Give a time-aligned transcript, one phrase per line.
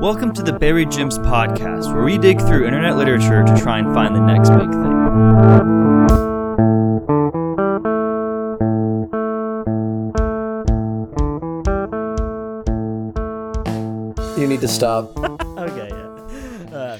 [0.00, 3.92] Welcome to the Buried Gems podcast, where we dig through internet literature to try and
[3.92, 4.80] find the next big thing.
[14.40, 15.14] You need to stop.
[15.58, 16.74] okay, yeah.
[16.74, 16.98] Uh,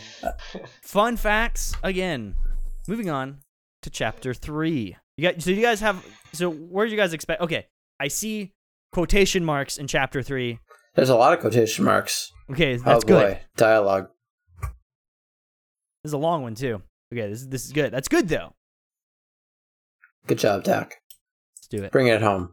[0.82, 2.34] fun facts again.
[2.86, 3.38] Moving on
[3.80, 4.98] to chapter three.
[5.16, 6.04] You got so you guys have
[6.34, 7.40] so where do you guys expect?
[7.40, 7.64] Okay,
[7.98, 8.52] I see
[8.92, 10.58] quotation marks in chapter three.
[11.00, 12.30] There's a lot of quotation marks.
[12.50, 13.36] Okay, that's oh good.
[13.36, 14.10] boy, dialogue.
[14.60, 16.82] This is a long one too.
[17.10, 17.90] Okay, this this is good.
[17.90, 18.52] That's good though.
[20.26, 21.00] Good job, Dak.
[21.56, 21.90] Let's do it.
[21.90, 22.52] Bring it home.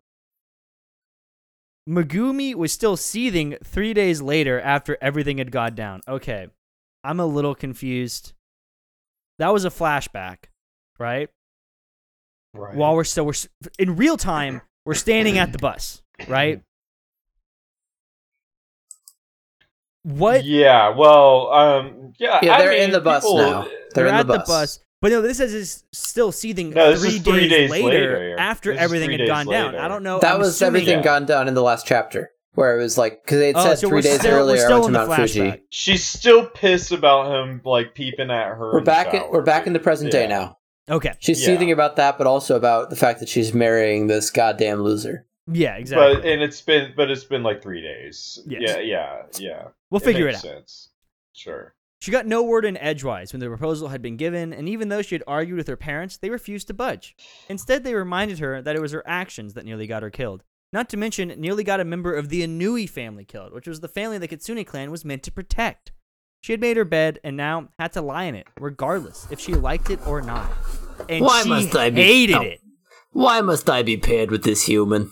[1.89, 5.99] Megumi was still seething three days later after everything had gone down.
[6.07, 6.47] Okay,
[7.03, 8.31] I'm a little confused.
[9.39, 10.45] That was a flashback,
[10.97, 11.27] right?
[12.53, 12.75] Right.
[12.77, 13.33] While we're still we're
[13.77, 16.61] in real time, we're standing at the bus, right?
[20.07, 20.45] What?
[20.45, 20.89] Yeah.
[20.95, 21.51] Well.
[21.51, 22.13] Um.
[22.17, 22.39] Yeah.
[22.41, 23.61] Yeah, they're mean, in the bus people- now.
[23.63, 24.47] They're, They're in at the the bus.
[24.47, 24.79] bus.
[25.01, 27.87] But no, this is it's still seething No, this three, is three days, days later,
[28.19, 28.35] later.
[28.39, 29.75] after This everything had days gone down.
[29.75, 30.19] I don't know.
[30.19, 31.03] That I'm was assuming- everything yeah.
[31.05, 33.79] gone down in the last chapter, where it was like because they had Oh, said
[33.79, 35.61] so three days still- we're earlier still I in to the Mount Fuji.
[35.69, 38.57] She's still pissed about him like peeping at her.
[38.59, 39.13] We're in the back.
[39.13, 39.83] In, we're back in the dude.
[39.83, 40.57] present day now.
[40.89, 41.11] Okay.
[41.19, 41.47] She's Yeah.
[41.47, 45.26] seething about that, but also about the fact that she's marrying this goddamn loser.
[45.49, 46.15] Yeah, exactly.
[46.15, 48.39] But and it's been but it's been like three days.
[48.45, 48.61] Yes.
[48.63, 48.79] Yeah.
[48.79, 49.21] Yeah.
[49.39, 49.67] Yeah.
[49.89, 50.41] we'll figure it out.
[50.41, 50.89] Sense.
[51.33, 51.73] Sure.
[51.99, 55.01] She got no word in edgewise when the proposal had been given, and even though
[55.01, 57.15] she had argued with her parents, they refused to budge.
[57.49, 60.43] Instead, they reminded her that it was her actions that nearly got her killed.
[60.71, 63.87] Not to mention, nearly got a member of the Inui family killed, which was the
[63.87, 65.91] family the Kitsune clan was meant to protect.
[66.41, 69.55] She had made her bed and now had to lie in it, regardless if she
[69.55, 70.51] liked it or not.
[71.09, 72.41] And Why she must I be- hated no.
[72.41, 72.61] it.
[73.11, 75.11] Why must I be paired with this human?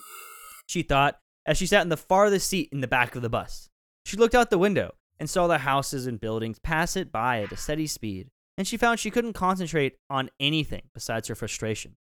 [0.68, 3.70] She thought, as she sat in the farthest seat in the back of the bus.
[4.06, 7.52] She looked out the window and saw the houses and buildings pass it by at
[7.52, 11.96] a steady speed, and she found she couldn't concentrate on anything besides her frustration.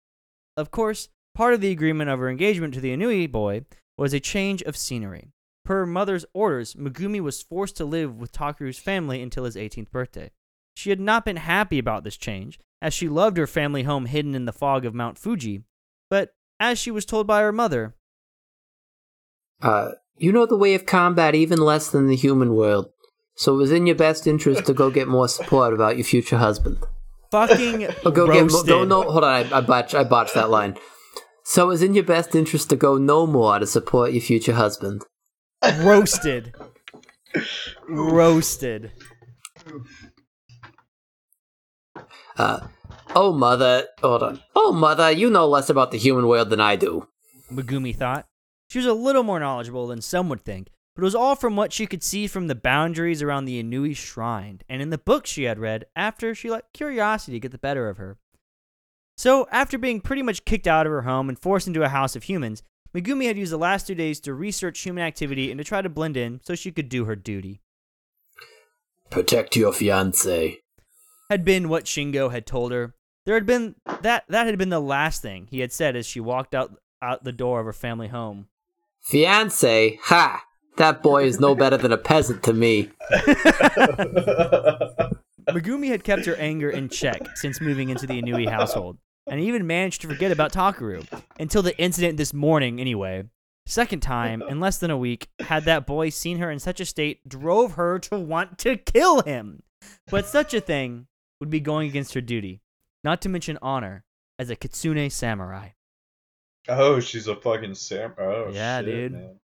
[0.56, 3.64] Of course, part of the agreement of her engagement to the Inui boy
[3.98, 5.28] was a change of scenery.
[5.64, 9.90] Per her mother's orders, Megumi was forced to live with Takuru's family until his 18th
[9.90, 10.30] birthday.
[10.76, 14.34] She had not been happy about this change, as she loved her family home hidden
[14.34, 15.62] in the fog of Mount Fuji,
[16.10, 17.94] but as she was told by her mother,
[19.62, 22.86] Uh, you know the way of combat even less than the human world.
[23.36, 26.36] So it was in your best interest to go get more support about your future
[26.38, 26.78] husband.
[27.30, 27.78] fucking
[28.12, 28.66] go roasted.
[28.66, 30.76] get mo- no, no, hold on, I, I botched, I botched that line.
[31.44, 34.52] So it was in your best interest to go no more to support your future
[34.54, 35.04] husband.
[35.80, 36.54] roasted
[37.88, 38.90] roasted
[42.36, 42.60] Uh,
[43.14, 44.40] oh mother, hold on.
[44.54, 47.08] Oh mother, you know less about the human world than I do.
[47.52, 48.26] megumi thought
[48.72, 51.56] she was a little more knowledgeable than some would think but it was all from
[51.56, 55.30] what she could see from the boundaries around the inui shrine and in the books
[55.30, 58.16] she had read after she let curiosity get the better of her
[59.18, 62.16] so after being pretty much kicked out of her home and forced into a house
[62.16, 62.62] of humans
[62.96, 65.90] megumi had used the last two days to research human activity and to try to
[65.90, 67.60] blend in so she could do her duty
[69.10, 70.60] Protect your fiance.
[71.28, 72.94] had been what Shingo had told her.
[73.26, 76.18] There had been that that had been the last thing he had said as she
[76.18, 78.48] walked out out the door of her family home.
[79.02, 79.98] Fiance?
[80.04, 80.44] Ha!
[80.76, 82.90] That boy is no better than a peasant to me.
[85.50, 89.66] Megumi had kept her anger in check since moving into the Inui household, and even
[89.66, 91.04] managed to forget about Takaru
[91.38, 93.24] until the incident this morning anyway.
[93.66, 96.86] Second time in less than a week had that boy seen her in such a
[96.86, 99.62] state drove her to want to kill him.
[100.10, 101.06] But such a thing
[101.40, 102.62] would be going against her duty,
[103.04, 104.04] not to mention honor
[104.38, 105.70] as a kitsune samurai.
[106.68, 108.14] Oh, she's a fucking sam.
[108.18, 109.12] Oh, Yeah, shit, dude.
[109.12, 109.36] Man.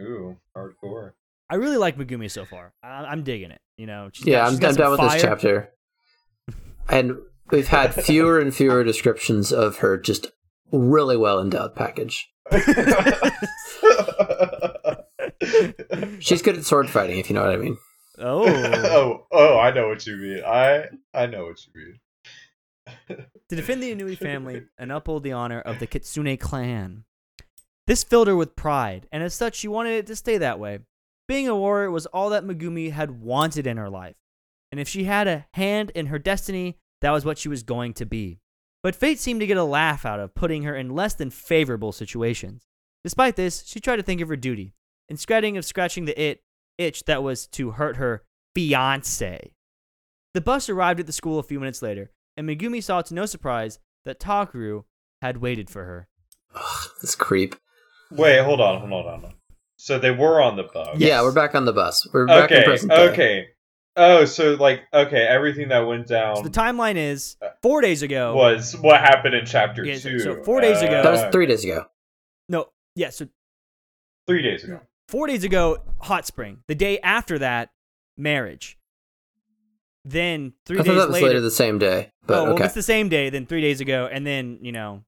[0.00, 1.12] Ooh, hardcore.
[1.50, 2.72] I really like Megumi so far.
[2.82, 3.60] I- I'm digging it.
[3.76, 5.10] You know, she's Yeah, got- I'm, she's I'm some done with fire.
[5.12, 5.72] this chapter.
[6.90, 7.18] And
[7.50, 10.28] we've had fewer and fewer descriptions of her just
[10.72, 12.30] really well endowed package.
[16.20, 17.76] She's good at sword fighting, if you know what I mean.
[18.18, 20.42] Oh, oh, oh, I know what you mean.
[20.44, 20.84] I
[21.14, 22.00] I know what you mean.
[23.08, 27.04] To defend the Inui family and uphold the honor of the Kitsune clan.
[27.86, 30.80] This filled her with pride, and as such, she wanted it to stay that way.
[31.26, 34.16] Being a warrior was all that Megumi had wanted in her life,
[34.70, 37.94] and if she had a hand in her destiny, that was what she was going
[37.94, 38.40] to be.
[38.82, 41.92] But fate seemed to get a laugh out of putting her in less than favorable
[41.92, 42.66] situations.
[43.04, 44.74] Despite this, she tried to think of her duty,
[45.08, 46.42] instead of scratching the it
[46.76, 48.22] itch that was to hurt her
[48.54, 49.52] fiance.
[50.34, 53.26] The bus arrived at the school a few minutes later, and Megumi saw to no
[53.26, 54.84] surprise that Takuru
[55.20, 56.08] had waited for her.
[56.54, 57.56] Ugh, this creep.
[58.12, 59.34] Wait, hold on, hold on, hold on.
[59.76, 60.88] So they were on the bus.
[60.98, 61.08] Yes.
[61.08, 62.06] Yeah, we're back on the bus.
[62.12, 62.64] We're back in Okay.
[62.64, 63.08] present day.
[63.10, 63.46] Okay.
[63.96, 68.34] Oh, so like okay, everything that went down So the timeline is four days ago.
[68.34, 70.20] was what happened in chapter Yeah, two.
[70.20, 71.86] so four days ago- That was Uh, three days ago.
[72.48, 73.10] No, yeah.
[73.10, 73.26] So
[74.28, 74.80] three days ago.
[75.08, 76.62] four days ago, hot spring.
[76.68, 77.70] The day after that,
[78.16, 78.77] marriage.
[80.10, 82.12] Then three I thought days that was later the same day.
[82.26, 82.64] But oh, well, okay.
[82.64, 83.28] it's the same day.
[83.28, 85.04] Then three days ago, and then you know,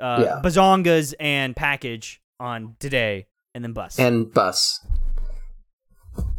[0.00, 0.40] uh, Yeah.
[0.42, 3.98] bazongas and package on today, and then bus.
[3.98, 4.80] and bus.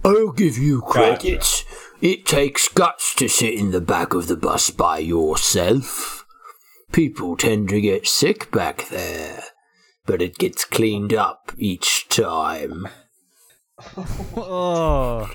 [0.04, 1.64] I'll give you credit.
[2.02, 6.26] It takes guts to sit in the back of the bus by yourself.
[6.92, 9.44] People tend to get sick back there,
[10.06, 12.88] but it gets cleaned up each time.
[14.38, 15.30] Oh,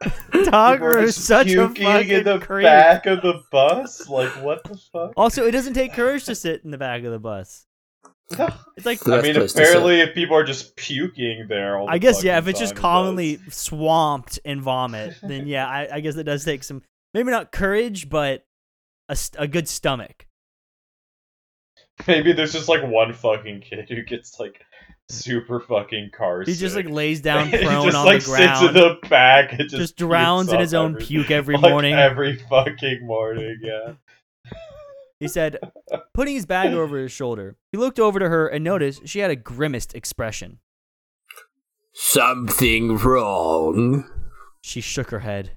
[0.32, 2.64] People Tucker are is such a puking fucking in the creep.
[2.64, 4.08] back of the bus.
[4.08, 5.12] Like what the fuck?
[5.16, 7.66] Also, it doesn't take courage to sit in the back of the bus.
[8.76, 11.92] It's like I mean, place to apparently, if people are just puking there, all the
[11.92, 12.38] I guess yeah.
[12.38, 13.54] If it's just commonly does.
[13.54, 16.82] swamped in vomit, then yeah, I, I guess it does take some
[17.12, 18.46] maybe not courage, but
[19.08, 20.26] a, a good stomach.
[22.06, 24.64] maybe there's just like one fucking kid who gets like
[25.08, 28.58] super fucking car He just like lays down he prone just on like the ground,
[28.58, 31.70] sits in the back and just, just drowns in his own every- puke every like,
[31.70, 31.94] morning.
[31.94, 33.94] Every fucking morning, yeah.
[35.20, 35.58] He said,
[36.14, 39.30] putting his bag over his shoulder, he looked over to her and noticed she had
[39.30, 40.58] a grimaced expression.
[41.92, 44.04] Something wrong?
[44.62, 45.52] She shook her head.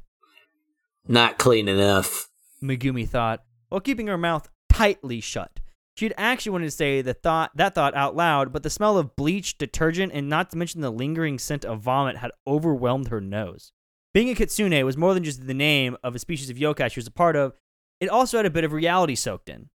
[1.07, 2.29] Not clean enough.
[2.61, 5.59] Megumi thought, while keeping her mouth tightly shut.
[5.97, 8.97] She had actually wanted to say the thought that thought out loud, but the smell
[8.97, 13.21] of bleach, detergent, and not to mention the lingering scent of vomit had overwhelmed her
[13.21, 13.71] nose.
[14.13, 16.99] Being a kitsune was more than just the name of a species of yokai she
[16.99, 17.53] was a part of.
[18.01, 19.69] It also had a bit of reality soaked in.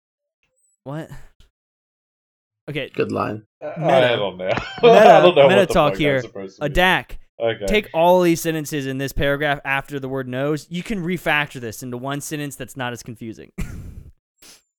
[0.83, 1.09] What?
[2.69, 3.45] Okay, Good line.
[3.61, 4.15] I Meta.
[4.17, 4.45] don't know.
[4.45, 6.15] Meta- I don't know meta what talk fuck here.
[6.15, 6.69] that's supposed to a.
[6.69, 7.19] Dak.
[7.41, 7.65] Okay.
[7.65, 10.67] Take all these sentences in this paragraph after the word nose.
[10.69, 13.51] You can refactor this into one sentence that's not as confusing.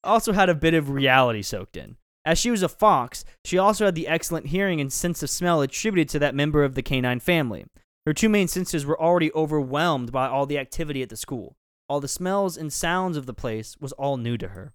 [0.03, 1.97] also had a bit of reality soaked in.
[2.25, 5.63] As she was a fox, she also had the excellent hearing and sense of smell
[5.63, 7.65] attributed to that member of the canine family.
[8.07, 11.57] Her two main senses were already overwhelmed by all the activity at the school.
[11.89, 14.73] All the smells and sounds of the place was all new to her.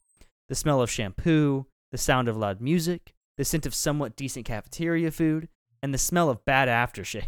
[0.50, 5.12] The smell of shampoo, the sound of loud music, the scent of somewhat decent cafeteria
[5.12, 5.48] food,
[5.81, 7.25] and the smell of bad aftershave.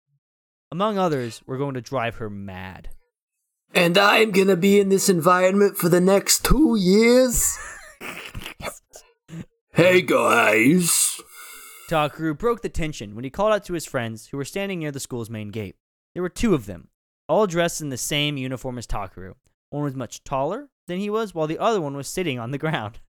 [0.72, 2.90] Among others, were going to drive her mad.
[3.74, 7.58] And I'm gonna be in this environment for the next two years?
[9.72, 11.20] hey guys.
[11.90, 14.92] Takaru broke the tension when he called out to his friends who were standing near
[14.92, 15.74] the school's main gate.
[16.14, 16.88] There were two of them,
[17.28, 19.34] all dressed in the same uniform as Takaru.
[19.70, 22.58] One was much taller than he was, while the other one was sitting on the
[22.58, 23.00] ground.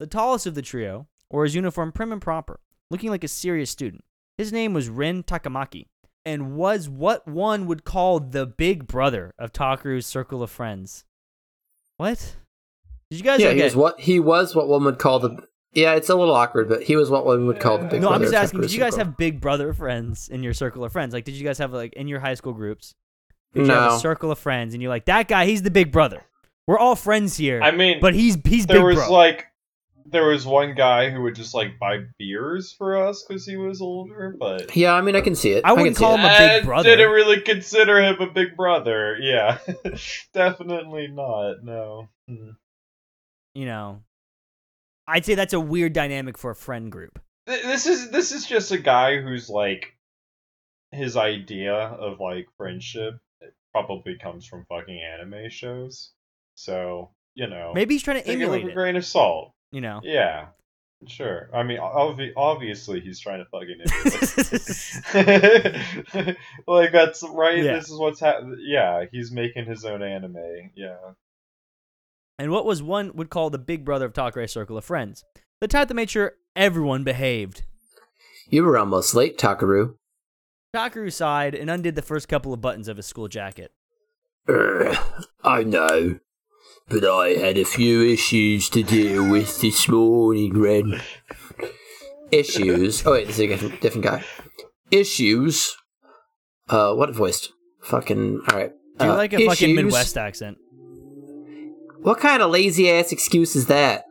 [0.00, 2.58] The tallest of the trio wore his uniform prim and proper,
[2.90, 4.02] looking like a serious student.
[4.36, 5.86] His name was Ren Takamaki,
[6.26, 11.04] and was what one would call the big brother of Takaru's circle of friends.
[11.96, 12.36] What?
[13.10, 15.46] Did you guys Yeah, he was what he was what one would call the.
[15.72, 18.06] Yeah, it's a little awkward, but he was what one would call the big brother.
[18.06, 18.60] no, I'm just of asking.
[18.60, 18.98] Did you guys Takurusuko.
[18.98, 21.12] have big brother friends in your circle of friends?
[21.12, 22.94] Like, did you guys have like in your high school groups?
[23.52, 23.96] Did you have No.
[23.96, 26.22] a circle of friends, and you're like, that guy, he's the big brother.
[26.66, 27.60] We're all friends here.
[27.62, 29.12] I mean, but he's he's there big was bro.
[29.12, 29.46] like
[30.06, 33.80] there was one guy who would just like buy beers for us because he was
[33.80, 35.64] older, but Yeah, I mean, I can see it.
[35.64, 36.18] I wouldn't can see call it.
[36.18, 36.58] him a big brother.
[36.58, 36.88] I brother.
[36.96, 39.16] didn't really consider him a big brother.
[39.20, 39.58] Yeah,
[40.34, 41.64] definitely not.
[41.64, 42.08] No.
[42.28, 42.50] Hmm.
[43.54, 44.02] you know,
[45.06, 47.18] I'd say that's a weird dynamic for a friend group.
[47.46, 49.94] This is this is just a guy who's like
[50.92, 53.18] his idea of like friendship
[53.72, 56.12] probably comes from fucking anime shows.
[56.54, 59.52] So you know, Maybe he's trying to take it emulate with a grain of salt.
[59.74, 60.00] You know.
[60.04, 60.46] Yeah,
[61.08, 61.50] sure.
[61.52, 63.80] I mean, obvi- obviously he's trying to fucking
[65.14, 66.36] emulate.
[66.68, 67.58] like that's right.
[67.62, 67.74] Yeah.
[67.74, 68.56] This is what's happening.
[68.60, 70.70] Yeah, he's making his own anime.
[70.76, 70.96] Yeah.
[72.38, 75.24] and what was one would call the big brother of Takure's circle of friends,
[75.60, 77.64] the type that made sure everyone behaved.
[78.48, 79.94] You were almost late, Takaru.
[80.74, 83.72] Takaru sighed and undid the first couple of buttons of his school jacket.
[84.48, 84.96] Ugh,
[85.42, 86.18] I know.
[86.88, 91.00] But I had a few issues to deal with this morning, Ren.
[92.30, 93.06] Issues.
[93.06, 94.24] Oh wait, this is a different, guy.
[94.90, 95.76] Issues.
[96.68, 97.52] Uh, what voiced?
[97.82, 98.42] Fucking.
[98.48, 98.72] All right.
[98.98, 99.74] Do you Uh, like a fucking?
[99.74, 100.58] Midwest accent?
[102.02, 104.04] What kind of lazy ass excuse is that?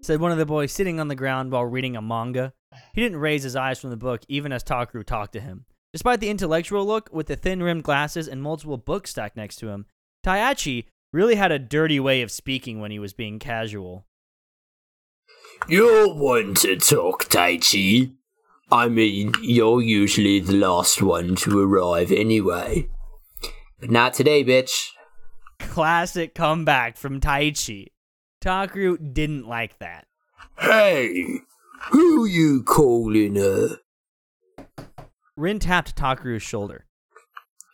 [0.00, 2.52] Said one of the boys sitting on the ground while reading a manga.
[2.94, 5.66] He didn't raise his eyes from the book even as Takaru talked to him.
[5.92, 9.68] Despite the intellectual look, with the thin rimmed glasses and multiple books stacked next to
[9.68, 9.86] him,
[10.24, 14.04] Taichi really had a dirty way of speaking when he was being casual.
[15.68, 18.14] You're one to talk, Taichi.
[18.70, 22.88] I mean, you're usually the last one to arrive anyway.
[23.78, 24.88] But not today, bitch.
[25.60, 27.92] Classic comeback from Taichi.
[28.42, 30.06] Takaru didn't like that.
[30.58, 31.40] Hey,
[31.92, 33.78] who you calling her?
[35.36, 36.86] Rin tapped Takaru's shoulder.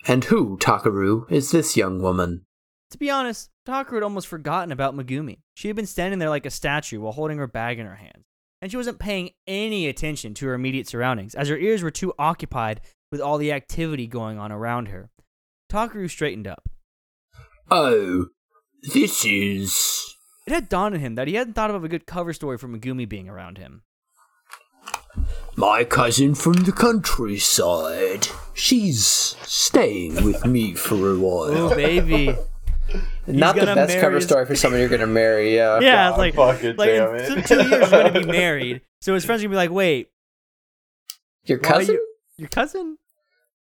[0.07, 2.45] And who, Takaru, is this young woman?
[2.91, 5.39] To be honest, Takaru had almost forgotten about Megumi.
[5.55, 8.25] She had been standing there like a statue while holding her bag in her hands,
[8.61, 12.13] and she wasn't paying any attention to her immediate surroundings, as her ears were too
[12.19, 12.81] occupied
[13.13, 15.11] with all the activity going on around her.
[15.71, 16.69] Takaru straightened up.
[17.71, 18.27] Oh,
[18.83, 20.17] this is.
[20.47, 22.67] It had dawned on him that he hadn't thought of a good cover story for
[22.67, 23.83] Megumi being around him.
[25.57, 28.27] My cousin from the countryside.
[28.55, 29.05] She's
[29.43, 31.51] staying with me for a while.
[31.51, 32.35] Oh, baby.
[33.27, 35.79] Not the gonna best cover his- story for someone you're gonna marry, yeah.
[35.81, 37.47] yeah, God it's like, fucking like damn in it.
[37.47, 38.83] two two years you're gonna be married.
[39.01, 40.11] So his friends are gonna be like, "Wait,
[41.45, 41.95] Your cousin?
[41.95, 42.07] you-
[42.37, 42.99] your cousin?"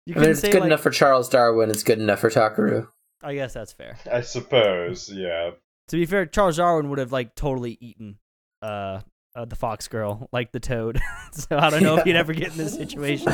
[0.06, 2.30] You I mean, it's say, good like- enough for Charles Darwin, it's good enough for
[2.30, 2.88] Takaru.
[3.22, 3.98] I guess that's fair.
[4.12, 5.52] I suppose, yeah.
[5.90, 8.18] To be fair, Charles Darwin would have like totally eaten
[8.62, 9.02] uh,
[9.36, 11.00] uh the fox girl, like the toad.
[11.34, 13.32] so I don't know if he'd ever get in this situation.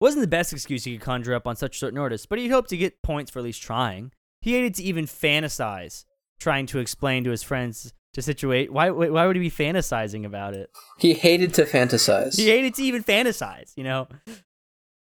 [0.00, 2.68] Wasn't the best excuse he could conjure up on such short notice, but he hoped
[2.70, 4.12] to get points for at least trying.
[4.42, 6.04] He hated to even fantasize
[6.38, 10.54] trying to explain to his friends to situate why why would he be fantasizing about
[10.54, 10.70] it?
[10.98, 12.36] He hated to fantasize.
[12.36, 14.08] He hated to even fantasize, you know?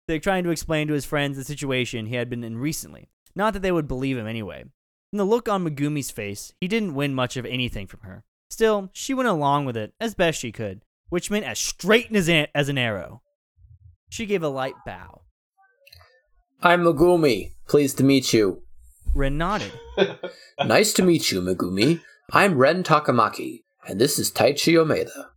[0.08, 3.10] Like trying to explain to his friends the situation he had been in recently.
[3.36, 4.64] Not that they would believe him anyway.
[5.10, 8.24] From the look on Megumi's face, he didn't win much of anything from her.
[8.50, 12.28] Still, she went along with it as best she could, which meant as straight as
[12.28, 13.22] an, as an arrow.
[14.12, 15.22] She gave a light bow.
[16.62, 17.54] I'm Megumi.
[17.70, 18.62] Pleased to meet you.
[19.16, 19.72] Ren nodded.
[20.66, 22.02] nice to meet you, Megumi.
[22.34, 25.28] I'm Ren Takamaki, and this is Taichi Omeda.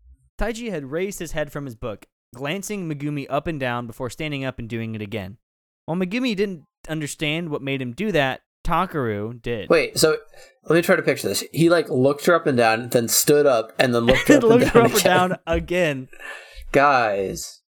[0.40, 4.44] Taiji had raised his head from his book, glancing Megumi up and down before standing
[4.44, 5.36] up and doing it again.
[5.84, 9.70] While Megumi didn't understand what made him do that, Takaru did.
[9.70, 10.16] Wait, so
[10.64, 11.44] let me try to picture this.
[11.52, 14.42] He like looked her up and down, then stood up, and then looked her up
[14.42, 14.68] and down.
[14.72, 15.04] her up or again.
[15.04, 16.08] down again.
[16.72, 17.60] Guys,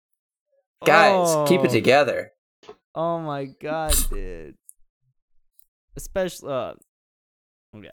[0.83, 1.65] guys, keep Oh.
[1.65, 2.31] it together.
[2.93, 4.55] Oh my god, dude.
[5.95, 6.73] Especially, uh,
[7.75, 7.89] okay.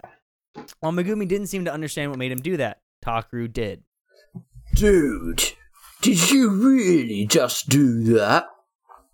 [0.81, 3.83] While Megumi didn't seem to understand what made him do that, Takaru did.
[4.75, 5.43] Dude,
[6.03, 8.47] did you really just do that?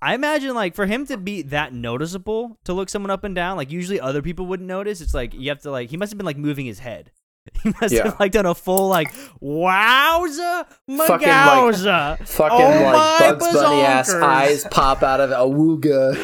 [0.00, 3.56] I imagine, like, for him to be that noticeable to look someone up and down,
[3.56, 5.00] like, usually other people wouldn't notice.
[5.00, 7.10] It's like, you have to, like, he must have been, like, moving his head.
[7.62, 8.04] He must Yeah.
[8.04, 9.12] have, like, done a full, like,
[9.42, 12.18] wowza, Fucking, like, magowza.
[12.26, 15.36] Fucking Oh like my Bugs Bunny ass eyes pop out of it.
[15.36, 16.14] Awooga.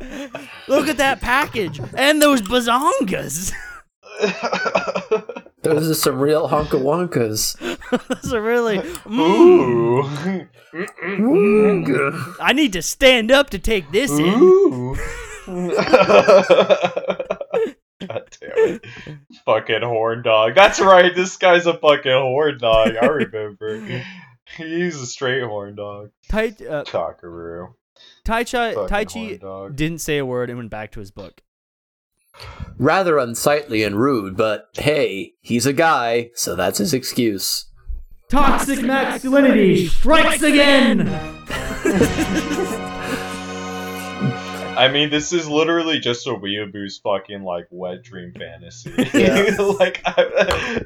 [0.00, 0.48] Awooga.
[0.68, 3.52] Look at that package and those bazongas.
[5.62, 7.54] Those are some real honka wonkas.
[8.22, 8.78] Those are really.
[8.78, 9.20] Mm,
[11.20, 12.36] Ooh.
[12.40, 14.96] I need to stand up to take this in.
[18.02, 18.06] Ooh.
[18.06, 18.84] God damn it.
[19.44, 20.54] Fucking horn dog.
[20.54, 22.96] That's right, this guy's a fucking horn dog.
[23.00, 23.80] I remember.
[24.56, 26.10] He's a straight horn dog.
[26.28, 27.74] Tai, uh, Takaru.
[28.24, 31.42] tai Chi, Taichi didn't say a word and went back to his book.
[32.78, 37.66] Rather unsightly and rude, but hey, he's a guy, so that's his excuse.
[38.30, 41.06] Toxic masculinity strikes again.
[44.80, 48.90] I mean, this is literally just a weeaboo's fucking like wet dream fantasy.
[49.12, 49.54] Yeah.
[49.78, 50.80] like, I...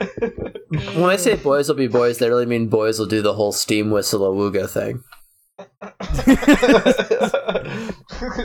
[0.96, 3.52] When I say boys will be boys, they really mean boys will do the whole
[3.52, 5.04] steam whistle awooga thing.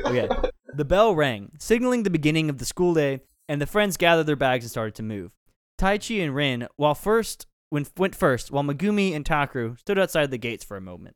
[0.06, 0.29] Okay.
[0.75, 4.36] The bell rang, signaling the beginning of the school day, and the friends gathered their
[4.36, 5.32] bags and started to move.
[5.79, 10.38] Taichi and Rin, while first when went first, while Megumi and Takaru stood outside the
[10.38, 11.15] gates for a moment.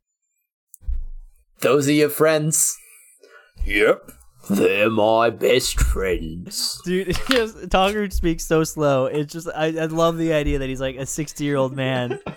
[1.60, 2.76] Those are your friends.
[3.66, 4.12] Yep,
[4.50, 6.82] they're my best friends.
[6.86, 9.06] Dude, it's just, Takaru speaks so slow.
[9.06, 12.20] It's just I, I love the idea that he's like a sixty year old man.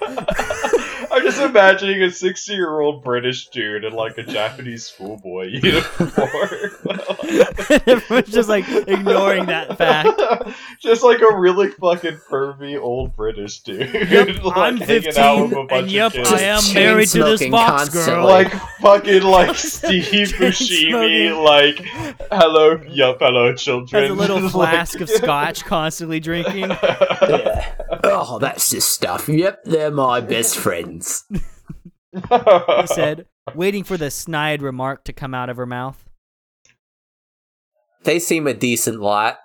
[1.16, 6.70] I'm just imagining a 60 year old British dude in like a Japanese schoolboy uniform.
[7.86, 10.20] Everyone's just like ignoring that fact.
[10.80, 13.92] just like a really fucking pervy old British dude.
[13.92, 16.32] Yep, like, I'm hanging out with 15, a bunch and of yep, kids.
[16.32, 18.12] I am married to this smoking fox constantly.
[18.14, 18.24] girl.
[18.26, 21.76] like fucking like Steve Chain Buscemi, like
[22.30, 24.02] hello, yup, hello, children.
[24.02, 26.70] has a little Like- flask of scotch constantly drinking.
[26.70, 27.74] Yeah.
[28.04, 29.28] Oh, that's the stuff.
[29.28, 31.24] Yep, they're my best friends.
[32.12, 36.05] He said, waiting for the snide remark to come out of her mouth.
[38.06, 39.38] They seem a decent lot.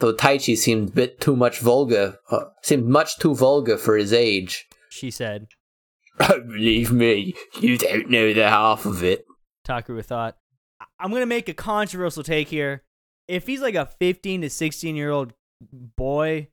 [0.00, 4.12] though Taichi seemed a bit too much vulgar, uh, seemed much too vulgar for his
[4.12, 4.66] age.
[4.90, 5.48] She said.
[6.20, 9.24] Oh, believe me, you don't know the half of it.
[9.66, 10.36] Takuru thought.
[10.80, 12.82] "I- I'm gonna make a controversial take here.
[13.28, 16.48] If he's like a 15 to 16 year old boy,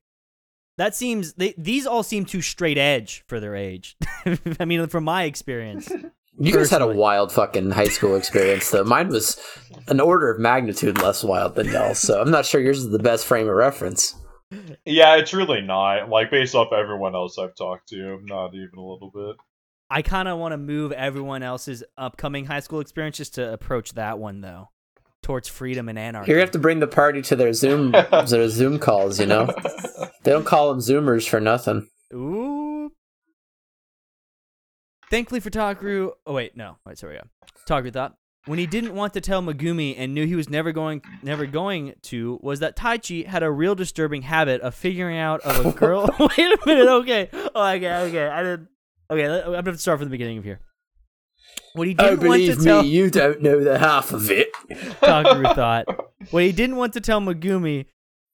[0.78, 3.96] that seems they, these all seem too straight edge for their age.
[4.60, 5.90] I mean, from my experience.
[6.38, 8.84] You guys had a wild fucking high school experience, though.
[8.84, 9.40] Mine was
[9.88, 13.00] an order of magnitude less wild than y'all, so I'm not sure yours is the
[13.00, 14.16] best frame of reference.
[14.86, 16.10] Yeah, it's really not.
[16.10, 19.36] Like based off everyone else I've talked to, not even a little bit.
[19.90, 23.94] I kind of want to move everyone else's upcoming high school experience just to approach
[23.94, 24.70] that one though,
[25.22, 26.32] towards freedom and anarchy.
[26.32, 27.92] You're gonna have to bring the party to their Zoom,
[28.28, 29.20] their Zoom calls.
[29.20, 29.46] You know,
[30.24, 31.88] they don't call them Zoomers for nothing.
[32.14, 32.55] Ooh.
[35.16, 37.22] Thankfully for Takuru, oh wait, no, wait, sorry, yeah.
[37.70, 38.18] Takuru thought
[38.48, 41.94] when he didn't want to tell Megumi and knew he was never going, never going
[42.04, 46.10] to, was that Taichi had a real disturbing habit of figuring out of a girl.
[46.20, 48.68] wait a minute, okay, oh, okay, okay, I did.
[49.10, 50.60] Okay, I'm gonna have to start from the beginning of here.
[51.76, 54.30] What he Oh, didn't want to believe tell me, you don't know the half of
[54.30, 54.50] it.
[54.70, 55.86] Takuru thought.
[56.32, 57.86] What he didn't want to tell Megumi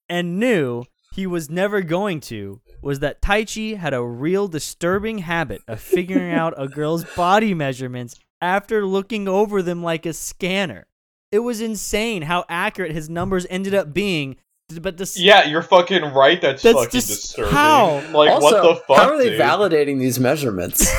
[0.10, 5.62] and knew he was never going to was that Taichi had a real disturbing habit
[5.68, 10.88] of figuring out a girl's body measurements after looking over them like a scanner.
[11.32, 14.36] It was insane how accurate his numbers ended up being.
[14.82, 16.42] But this, Yeah, you're fucking right.
[16.42, 17.54] That's, That's fucking just- disturbing.
[17.54, 18.02] how?
[18.14, 18.98] Like also, what the fuck?
[18.98, 19.40] how are they dude?
[19.42, 20.92] validating these measurements?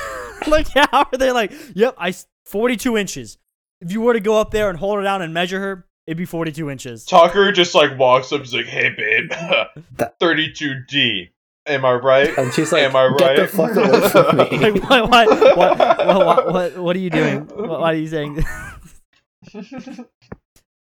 [0.46, 1.52] like, how are they like?
[1.74, 2.14] Yep, I
[2.46, 3.38] 42 inches.
[3.80, 6.18] If you were to go up there and hold her down and measure her, it'd
[6.18, 7.04] be 42 inches.
[7.04, 9.30] Tucker just like walks up, and is like, "Hey, babe,
[10.20, 11.30] 32D.
[11.66, 14.70] Am I right?" And she's like, Am I "Get the right?" fuck away from me!"
[14.70, 17.46] like what what what what, what, what, what are you doing?
[17.46, 18.44] What, what are you saying?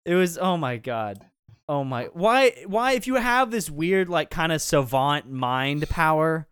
[0.04, 1.24] it was oh my god.
[1.68, 6.48] Oh my why why if you have this weird like kind of savant mind power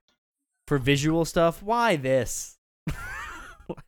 [0.66, 2.58] for visual stuff, why this?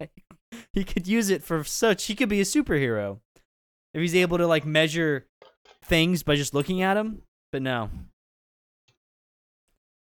[0.01, 0.25] like,
[0.73, 3.21] he could use it for such he could be a superhero.
[3.99, 5.27] If he's able to like measure
[5.85, 7.91] things by just looking at them, but no.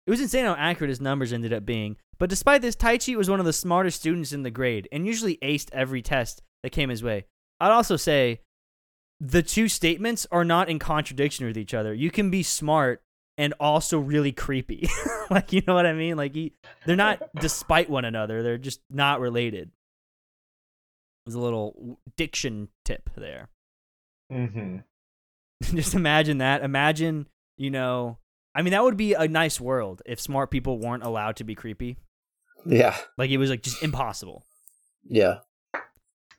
[0.06, 1.96] It was insane how accurate his numbers ended up being.
[2.16, 5.38] But despite this, Taichi was one of the smartest students in the grade and usually
[5.42, 7.24] aced every test that came his way.
[7.58, 8.42] I'd also say
[9.18, 11.92] the two statements are not in contradiction with each other.
[11.92, 13.02] You can be smart
[13.36, 14.88] and also really creepy.
[15.30, 16.16] like, you know what I mean?
[16.16, 16.52] Like, he,
[16.86, 19.72] they're not despite one another, they're just not related.
[21.26, 23.48] There's a little diction tip there.
[24.30, 24.76] Hmm
[25.62, 26.62] just imagine that.
[26.62, 28.18] Imagine, you know,
[28.54, 31.54] I mean, that would be a nice world if smart people weren't allowed to be
[31.54, 31.98] creepy.
[32.66, 34.44] yeah, Like it was like just impossible.
[35.08, 35.38] yeah.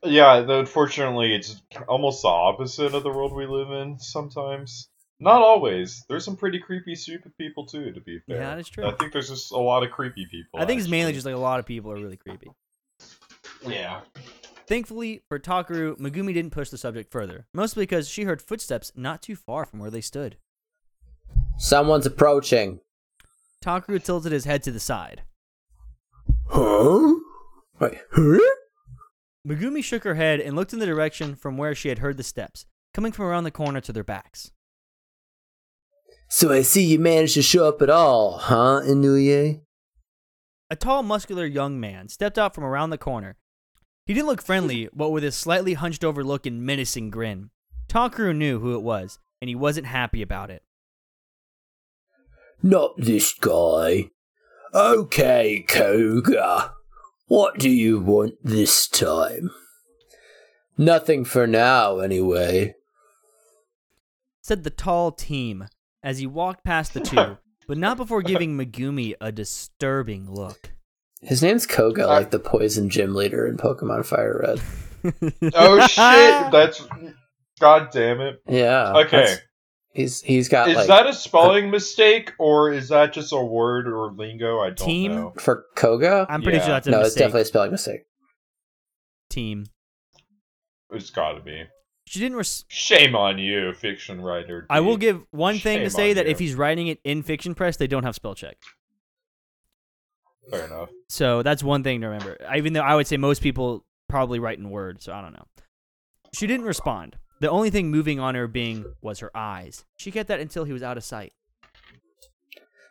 [0.04, 4.00] Yeah, though unfortunately, it's almost the opposite of the world we live in.
[4.00, 4.88] Sometimes,
[5.20, 6.04] not always.
[6.08, 7.92] There's some pretty creepy, stupid people too.
[7.92, 8.84] To be fair, Yeah, that's true.
[8.84, 10.58] I think there's just a lot of creepy people.
[10.58, 12.50] I think it's mainly just like a lot of people are really creepy.
[13.64, 14.00] yeah.
[14.66, 19.22] Thankfully for Takaru, Megumi didn't push the subject further, mostly because she heard footsteps not
[19.22, 20.36] too far from where they stood.
[21.58, 22.80] Someone's approaching.
[23.64, 25.22] Takaru tilted his head to the side.
[26.48, 27.14] Huh?
[27.80, 28.38] Wait, Huh?
[29.46, 32.22] Megumi shook her head and looked in the direction from where she had heard the
[32.22, 34.52] steps, coming from around the corner to their backs.
[36.28, 39.60] So I see you managed to show up at all, huh, Inuye?
[40.70, 43.36] A tall, muscular young man stepped out from around the corner.
[44.06, 47.50] He didn't look friendly, but with his slightly hunched over look and menacing grin.
[47.88, 50.62] Takaru knew who it was, and he wasn't happy about it.
[52.62, 54.10] Not this guy.
[54.74, 56.74] Okay, Koga.
[57.26, 59.50] What do you want this time?
[60.78, 62.74] nothing for now, anyway.
[64.42, 65.68] Said the tall team
[66.02, 67.38] as he walked past the two,
[67.68, 70.72] but not before giving Megumi a disturbing look.
[71.22, 74.60] His name's Koga, like the poison gym leader in Pokemon Fire Red.
[75.54, 75.96] Oh shit!
[76.52, 76.86] That's
[77.58, 78.40] god damn it.
[78.48, 78.92] Yeah.
[78.98, 79.34] Okay,
[79.94, 83.88] He's he's got is like that a spelling mistake or is that just a word
[83.88, 84.60] or lingo?
[84.60, 85.12] I don't Team?
[85.14, 85.32] know.
[85.38, 86.26] for Koga.
[86.28, 86.64] I'm pretty Yeah.
[86.64, 88.02] sure that's a no, it's definitely a spelling mistake.
[89.28, 89.66] team.
[90.90, 91.64] It's got to be.
[92.06, 92.36] She didn't.
[92.36, 94.66] Res- Shame on you, fiction writer.
[94.70, 96.32] I will give one thing to Shame say on that you.
[96.32, 98.56] if he's writing it in fiction press, they don't have spell check.
[100.50, 100.90] Fair enough.
[101.08, 102.36] So that's one thing to remember.
[102.54, 105.46] Even though I would say most people probably write in Word, so I don't know.
[106.34, 107.16] She didn't respond.
[107.40, 109.84] The only thing moving on her being was her eyes.
[109.96, 111.32] She kept that until he was out of sight.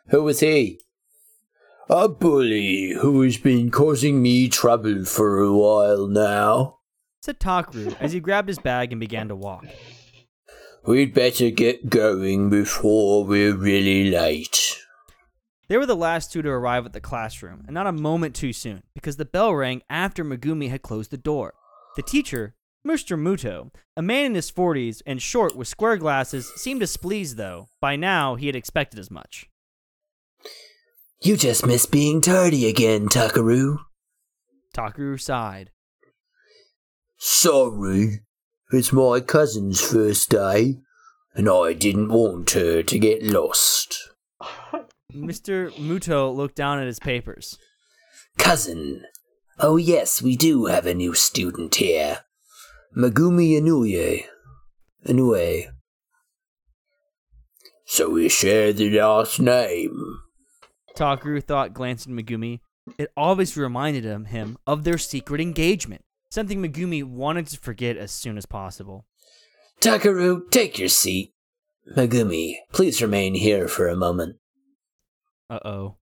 [0.08, 0.80] Who was he?
[1.88, 6.78] A bully who has been causing me trouble for a while now.
[7.22, 9.66] Said Takru as he grabbed his bag and began to walk.
[10.84, 14.81] We'd better get going before we're really late.
[15.72, 18.52] They were the last two to arrive at the classroom, and not a moment too
[18.52, 21.54] soon, because the bell rang after Megumi had closed the door.
[21.96, 22.54] The teacher,
[22.86, 23.18] Mr.
[23.18, 27.68] Muto, a man in his 40s and short with square glasses, seemed displeased, though.
[27.80, 29.48] By now, he had expected as much.
[31.22, 33.78] You just miss being tardy again, Takaru.
[34.76, 35.70] Takaru sighed.
[37.16, 38.20] Sorry.
[38.72, 40.80] It's my cousin's first day,
[41.32, 44.10] and I didn't want her to get lost.
[45.14, 45.70] Mr.
[45.72, 47.58] Muto looked down at his papers.
[48.38, 49.04] Cousin.
[49.58, 52.20] Oh, yes, we do have a new student here.
[52.96, 54.24] Megumi Inoue.
[55.06, 55.68] Inoue.
[57.84, 60.18] So we share the last name.
[60.96, 62.60] Takaru thought, glancing at Megumi.
[62.98, 68.10] It obviously reminded him, him of their secret engagement, something Megumi wanted to forget as
[68.10, 69.06] soon as possible.
[69.80, 71.34] Takaru, take your seat.
[71.96, 74.36] Megumi, please remain here for a moment.
[75.52, 75.96] Uh oh.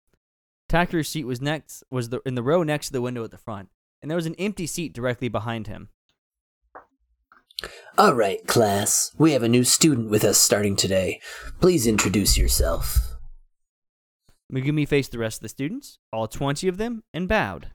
[0.70, 3.38] Takaru's seat was next was the in the row next to the window at the
[3.38, 3.70] front,
[4.02, 5.88] and there was an empty seat directly behind him.
[7.98, 9.14] All right, class.
[9.18, 11.22] We have a new student with us starting today.
[11.62, 13.16] Please introduce yourself.
[14.54, 17.72] Megumi faced the rest of the students, all twenty of them, and bowed.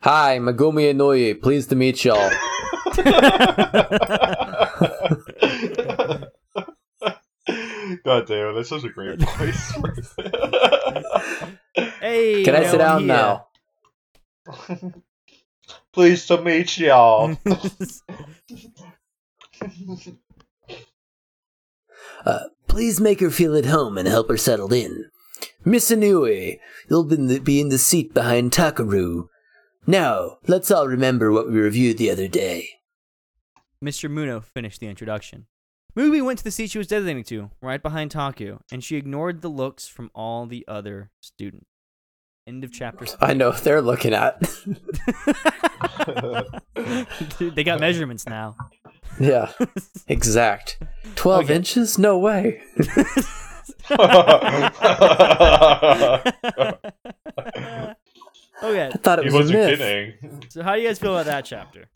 [0.00, 1.42] Hi, Megumi Inoue.
[1.42, 2.30] Pleased to meet y'all.
[8.06, 9.72] God damn, that's such a great voice.
[12.46, 13.48] Hey, Can I sit down one now?
[15.92, 17.36] Pleased to meet y'all.
[22.24, 25.04] Uh, please make her feel at home and help her settle in.
[25.64, 26.58] Miss Inoue,
[26.90, 29.28] you'll be in, the, be in the seat behind Takaru.
[29.86, 32.68] Now, let's all remember what we reviewed the other day.
[33.82, 34.10] Mr.
[34.10, 35.46] Muno finished the introduction.
[35.96, 39.40] Mugi went to the seat she was designated to, right behind Taku, and she ignored
[39.40, 41.75] the looks from all the other students.
[42.46, 43.06] End of chapter.
[43.20, 44.40] I know what they're looking at.
[47.38, 48.56] Dude, they got measurements now.
[49.18, 49.50] yeah,
[50.08, 50.78] exact.
[51.16, 51.54] 12 Okay.
[51.56, 51.98] inches?
[51.98, 52.62] No way.
[58.62, 59.78] Oh, okay, I thought it he was a wasn't myth.
[59.78, 60.42] kidding.
[60.48, 61.88] so how do you guys feel about that chapter?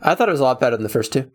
[0.00, 1.30] I thought it was a lot better than the first two.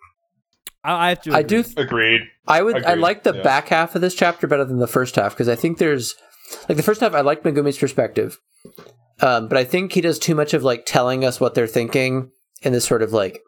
[0.83, 1.31] I, I have to.
[1.33, 1.47] I agree.
[1.49, 1.63] do.
[1.63, 2.21] Th- Agreed.
[2.47, 2.83] I would.
[2.85, 3.43] I like the yeah.
[3.43, 6.15] back half of this chapter better than the first half because I think there's
[6.69, 7.13] like the first half.
[7.13, 8.37] I like Megumi's perspective,
[9.21, 12.31] um, but I think he does too much of like telling us what they're thinking
[12.61, 13.39] in this sort of like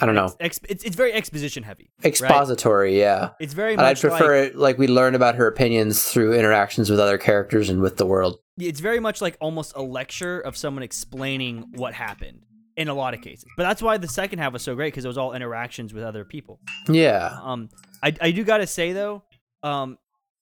[0.00, 1.90] I don't know Ex- it's, it's very exposition heavy.
[1.98, 2.06] right?
[2.08, 2.98] expository.
[2.98, 6.02] Yeah, It's very and I'd much prefer like it like we learn about her opinions
[6.04, 8.38] through interactions with other characters and with the world.
[8.58, 12.44] it's very much like almost a lecture of someone explaining what happened
[12.76, 13.44] in a lot of cases.
[13.58, 16.02] But that's why the second half was so great because it was all interactions with
[16.04, 16.60] other people.
[16.88, 17.68] Yeah, Um,
[18.02, 19.24] I I do gotta say though,
[19.62, 19.98] um,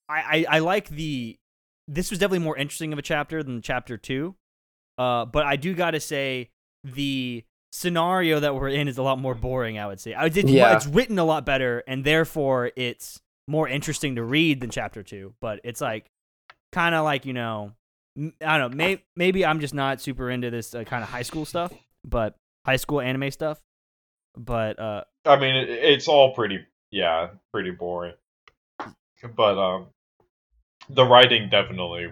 [0.09, 1.37] I, I I like the
[1.89, 4.37] this was definitely more interesting of a chapter than chapter two.
[4.99, 6.51] Uh, but I do gotta say
[6.85, 9.79] the scenario that we're in is a lot more boring.
[9.79, 10.15] I would say.
[10.15, 10.77] I it's, Yeah.
[10.77, 15.35] it's written a lot better, and therefore it's more interesting to read than chapter two.
[15.41, 16.11] But it's like
[16.73, 17.73] kind of like you know,
[18.45, 18.77] I don't know.
[18.77, 21.73] May, maybe I'm just not super into this uh, kind of high school stuff,
[22.05, 23.61] but high school anime stuff.
[24.37, 28.15] But uh, I mean, it, it's all pretty, yeah, pretty boring.
[29.35, 29.87] But um,
[30.91, 32.09] the writing definitely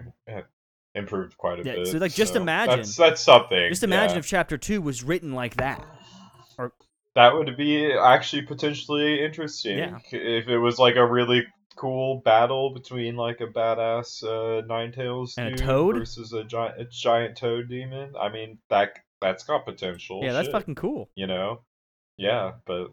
[0.95, 1.87] improved quite a Yeah, bit.
[1.87, 3.69] so, like, just imagine- That's, that's something.
[3.69, 4.19] just imagine yeah.
[4.19, 5.83] if chapter two was written like that.
[7.15, 9.77] that would be actually potentially interesting.
[9.79, 9.97] Yeah.
[10.11, 15.35] If it was like a really cool battle between like a badass uh, Nine Tails
[15.37, 15.97] And a dude toad?
[15.97, 18.13] versus a giant, a giant toad demon.
[18.19, 20.21] I mean, that that's got potential.
[20.23, 21.09] yeah, that's shit, fucking cool.
[21.15, 21.61] You know,
[22.17, 22.87] yeah, but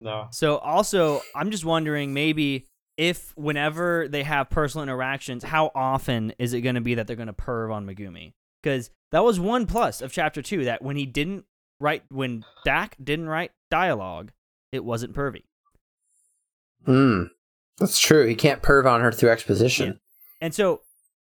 [0.00, 0.28] no.
[0.32, 2.66] So also, I'm just wondering maybe
[3.00, 7.16] if whenever they have personal interactions, how often is it going to be that they're
[7.16, 8.34] going to perv on Megumi?
[8.62, 11.46] Because that was one plus of chapter two that when he didn't
[11.80, 14.32] write, when Dak didn't write dialogue,
[14.70, 15.44] it wasn't pervy.
[16.84, 17.24] Hmm.
[17.78, 18.26] That's true.
[18.26, 19.98] He can't perv on her through exposition.
[20.42, 20.82] And so,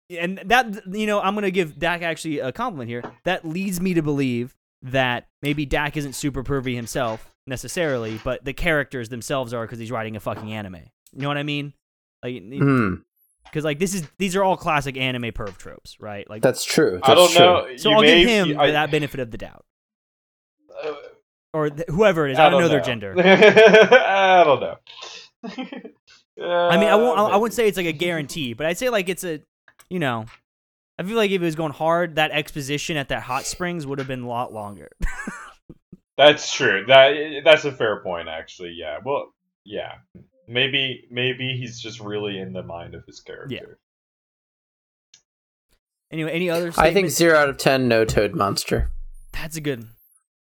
[0.09, 3.03] and that, you know, I'm going to give Dak actually a compliment here.
[3.25, 8.53] That leads me to believe that maybe Dak isn't super pervy himself necessarily, but the
[8.53, 10.83] characters themselves are because he's writing a fucking anime.
[11.15, 11.73] You know what I mean?
[12.23, 12.95] Like, Hmm.
[13.45, 16.29] because like this is these are all classic anime perv tropes, right?
[16.29, 16.93] Like, That's true.
[17.03, 17.39] That's I don't true.
[17.39, 17.75] know.
[17.77, 19.65] so you I'll may, give him I, that benefit of the doubt,
[20.83, 20.93] uh,
[21.53, 22.39] or th- whoever it is.
[22.39, 22.85] I don't, know, their know.
[22.85, 23.15] gender.
[23.17, 24.77] I don't know.
[26.37, 27.17] I mean, I won't.
[27.19, 29.39] I, I Uh, wouldn't say it's like a guarantee, but I'd say like it's a,
[29.89, 30.25] you know,
[30.99, 33.99] I feel like if it was going hard, that exposition at that hot springs would
[33.99, 34.89] have been a lot longer.
[36.17, 36.85] That's true.
[36.87, 38.73] That that's a fair point, actually.
[38.77, 38.99] Yeah.
[39.03, 39.33] Well,
[39.65, 39.95] yeah,
[40.47, 43.55] maybe maybe he's just really in the mind of his character.
[43.55, 43.61] Yeah.
[46.11, 46.71] Anyway, any other?
[46.77, 48.91] I think zero out of ten, no toad monster.
[49.33, 49.87] that's a good.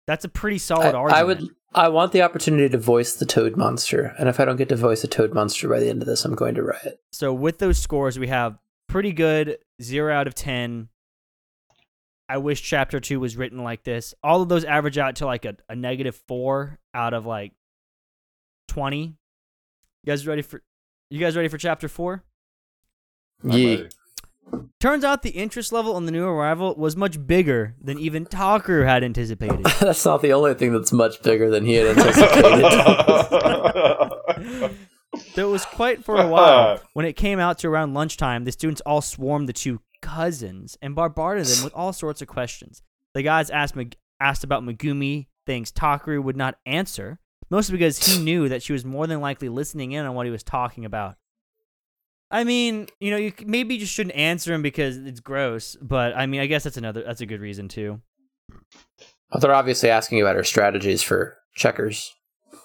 [0.07, 1.15] That's a pretty solid I, argument.
[1.15, 1.49] I would.
[1.77, 4.77] I want the opportunity to voice the toad monster, and if I don't get to
[4.77, 7.01] voice a toad monster by the end of this, I'm going to riot.
[7.13, 10.89] So with those scores, we have pretty good zero out of ten.
[12.29, 14.15] I wish chapter two was written like this.
[14.23, 17.53] All of those average out to like a, a negative four out of like
[18.69, 19.17] twenty.
[20.05, 20.63] You guys ready for?
[21.09, 22.25] You guys ready for chapter four?
[23.43, 23.89] I'm
[24.79, 28.85] Turns out the interest level on the new arrival was much bigger than even Takaru
[28.85, 29.65] had anticipated.
[29.81, 32.65] That's not the only thing that's much bigger than he had anticipated.
[35.35, 36.81] Though it was quite for a while.
[36.93, 40.95] When it came out to around lunchtime, the students all swarmed the two cousins and
[40.95, 42.83] bombarded them with all sorts of questions.
[43.15, 48.19] The guys asked Meg- asked about Megumi, things Takaru would not answer, mostly because he
[48.25, 51.17] knew that she was more than likely listening in on what he was talking about.
[52.31, 56.17] I mean, you know, you maybe you just shouldn't answer him because it's gross, but
[56.17, 58.01] I mean, I guess that's another that's a good reason too.
[59.31, 62.13] well, they're obviously asking about her strategies for checkers.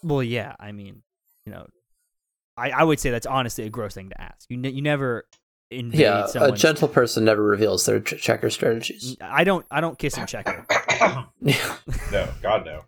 [0.04, 1.04] Well, yeah, I mean,
[1.46, 1.68] you know,
[2.58, 4.50] I, I would say that's honestly a gross thing to ask.
[4.50, 5.26] You ne- you never
[5.70, 9.18] invade Yeah, a gentle person never reveals their ch- checker strategies.
[9.22, 10.66] I don't I don't kiss and check her.
[11.42, 12.86] no, God no.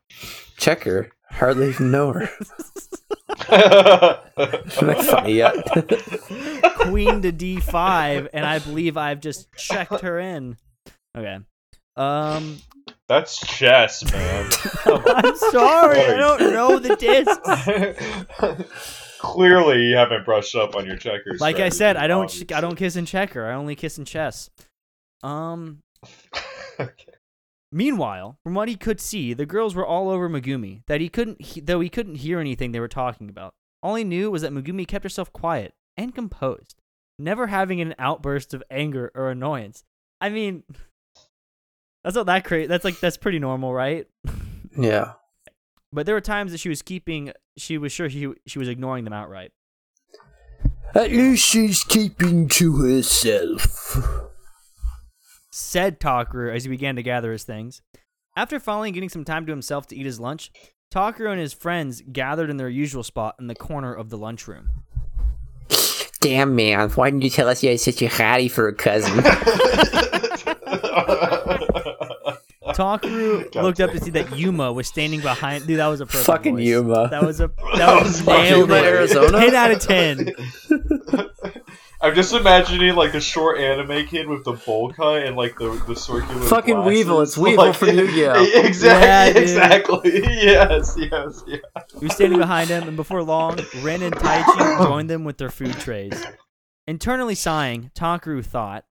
[0.57, 2.29] checker, hardly even know her.
[3.49, 5.55] Am I funny yet?
[6.77, 10.57] Queen to D5, and I believe I've just checked her in.
[11.17, 11.39] Okay.
[11.97, 12.57] Um,
[13.07, 14.49] That's chess, man.
[14.85, 18.67] I'm sorry, I don't know the discs.
[19.19, 21.39] Clearly, you haven't brushed up on your checkers.
[21.41, 23.45] Like I said, I don't strategy, I don't kiss and check her.
[23.45, 24.49] I only kiss and chess.
[25.23, 25.79] Um.
[26.79, 27.10] Okay.
[27.71, 30.83] Meanwhile, from what he could see, the girls were all over Megumi.
[30.87, 33.53] That he couldn't, he, though he couldn't hear anything they were talking about.
[33.81, 36.75] All he knew was that Megumi kept herself quiet and composed,
[37.17, 39.83] never having an outburst of anger or annoyance.
[40.19, 40.63] I mean,
[42.03, 42.67] that's not that crazy.
[42.67, 44.07] That's like that's pretty normal, right?
[44.77, 45.13] yeah.
[45.93, 47.31] But there were times that she was keeping.
[47.57, 49.51] She was sure he, she was ignoring them outright.
[50.93, 53.97] At least she's keeping to herself.
[55.51, 57.81] Said Takaru as he began to gather his things.
[58.35, 60.51] After finally getting some time to himself to eat his lunch,
[60.93, 64.69] Takaru and his friends gathered in their usual spot in the corner of the lunchroom.
[66.21, 66.89] Damn, man.
[66.91, 69.23] Why didn't you tell us you had such a hottie for a cousin?
[72.73, 75.67] Takaru looked up to see that Yuma was standing behind.
[75.67, 76.65] Dude, that was a perfect Fucking voice.
[76.65, 77.09] Yuma.
[77.09, 78.85] That was a That that was was nailed Yuma, it.
[78.85, 79.39] Arizona?
[79.39, 80.31] Ten out of ten.
[82.03, 85.69] I'm just imagining like the short anime kid with the bowl cut and like the
[85.87, 86.41] the circular.
[86.41, 86.87] Fucking glasses.
[86.89, 88.43] Weevil, it's Weevil Like- from Yu-Gi-Oh!
[88.65, 89.01] Exactly.
[89.01, 90.11] Yeah, exactly.
[90.23, 90.95] Yes.
[90.97, 91.43] Yes.
[91.45, 91.57] Yeah.
[91.99, 95.49] He was standing behind him, and before long, Ren and Taichi joined them with their
[95.49, 96.25] food trays.
[96.87, 98.85] Internally sighing, Takaru thought,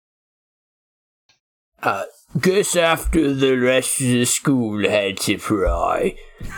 [1.82, 2.04] Uh,
[2.38, 6.16] guess after the rest of the school had to fry,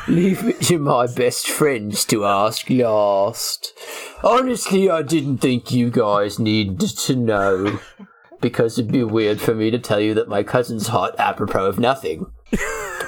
[0.08, 3.74] leave it to my best friends to ask last.
[4.24, 7.80] Honestly, I didn't think you guys needed to know,
[8.42, 11.80] because it'd be weird for me to tell you that my cousin's hot apropos of
[11.80, 12.32] nothing.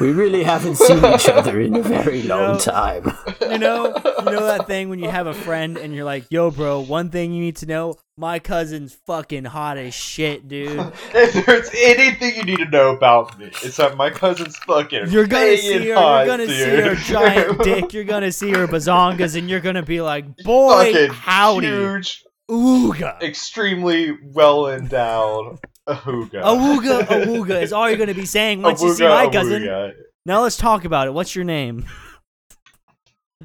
[0.02, 3.16] We really haven't seen each other in a very long know- time.
[3.42, 6.50] you know, you know that thing when you have a friend and you're like, "Yo,
[6.50, 10.80] bro, one thing you need to know: my cousin's fucking hot as shit, dude.
[11.14, 15.12] If there's anything you need to know about me, it's that my cousin's fucking.
[15.12, 15.96] You're gonna see her.
[15.96, 16.84] hot, You're gonna see dude.
[16.86, 17.94] her giant dick.
[17.94, 23.22] You're gonna see her bazongas, and you're gonna be like, boy, fucking howdy, huge, ooga."
[23.22, 26.42] extremely well endowed ahooga.
[26.44, 29.64] Awooga, awooga is all you're gonna be saying once you see Awooga, my cousin.
[29.64, 29.94] awooga.
[30.26, 31.14] Now let's talk about it.
[31.14, 31.86] What's your name?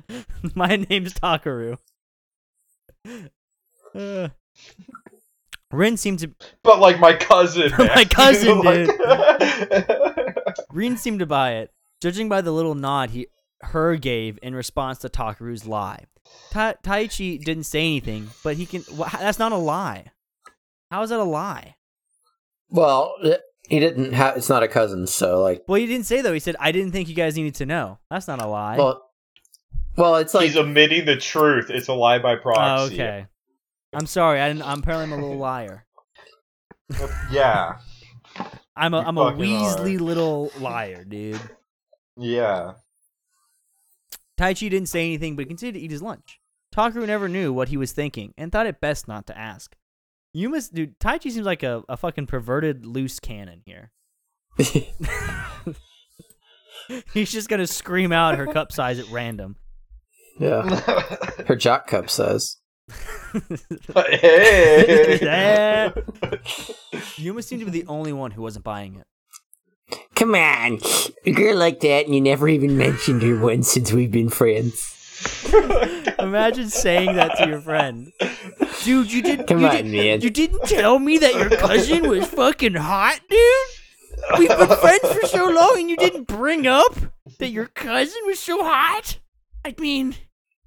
[0.54, 1.76] my name's Takaru.
[3.94, 4.28] Uh,
[5.70, 6.30] Rin seemed to
[6.62, 8.88] But like my cousin, My cousin, Like-
[10.72, 11.70] Rin seemed to buy it,
[12.00, 13.26] judging by the little nod he
[13.62, 16.04] her gave in response to Takaru's lie.
[16.52, 18.84] Ta- Taichi didn't say anything, but he can.
[19.18, 20.06] that's not a lie.
[20.90, 21.74] How is that a lie?
[22.70, 23.34] Well, uh,
[23.68, 24.36] he didn't have.
[24.36, 25.64] It's not a cousin, so like.
[25.68, 26.32] Well, he didn't say though.
[26.32, 28.76] He said, "I didn't think you guys needed to know." That's not a lie.
[28.76, 29.08] Well,
[29.96, 31.70] well, it's like He's omitting the truth.
[31.70, 32.94] It's a lie by oh, proxy.
[32.94, 33.26] okay.
[33.92, 34.40] I'm sorry.
[34.40, 35.86] I didn't, I'm apparently I'm a little liar.
[37.30, 37.78] Yeah.
[38.76, 39.78] I'm a You I'm a fucking are.
[39.80, 41.40] Little liar, dude.
[42.16, 42.74] Yeah.
[44.38, 46.40] Taichi didn't say anything, but he continued to eat his lunch.
[46.74, 49.74] Takaru never knew what he was thinking and thought it best not to ask.
[50.32, 50.98] You must, dude.
[51.00, 53.92] Taichi seems like a, a fucking perverted loose cannon here.
[57.12, 59.56] He's just gonna scream out her cup size at random.
[60.38, 60.62] Yeah.
[61.46, 62.56] Her jock cup says.
[63.94, 65.18] hey.
[65.20, 65.92] Yeah.
[67.16, 69.06] Yuma seemed to be the only one who wasn't buying it.
[70.14, 70.80] Come on,
[71.24, 74.97] a girl like that, and you never even mentioned her once since we've been friends.
[76.18, 78.12] Imagine saying that to your friend.
[78.84, 80.20] Dude, you didn't Come you on, did- man.
[80.20, 84.38] You didn't tell me that your cousin was fucking hot, dude?
[84.38, 86.94] We've been friends for so long and you didn't bring up
[87.38, 89.18] that your cousin was so hot?
[89.64, 90.16] I mean,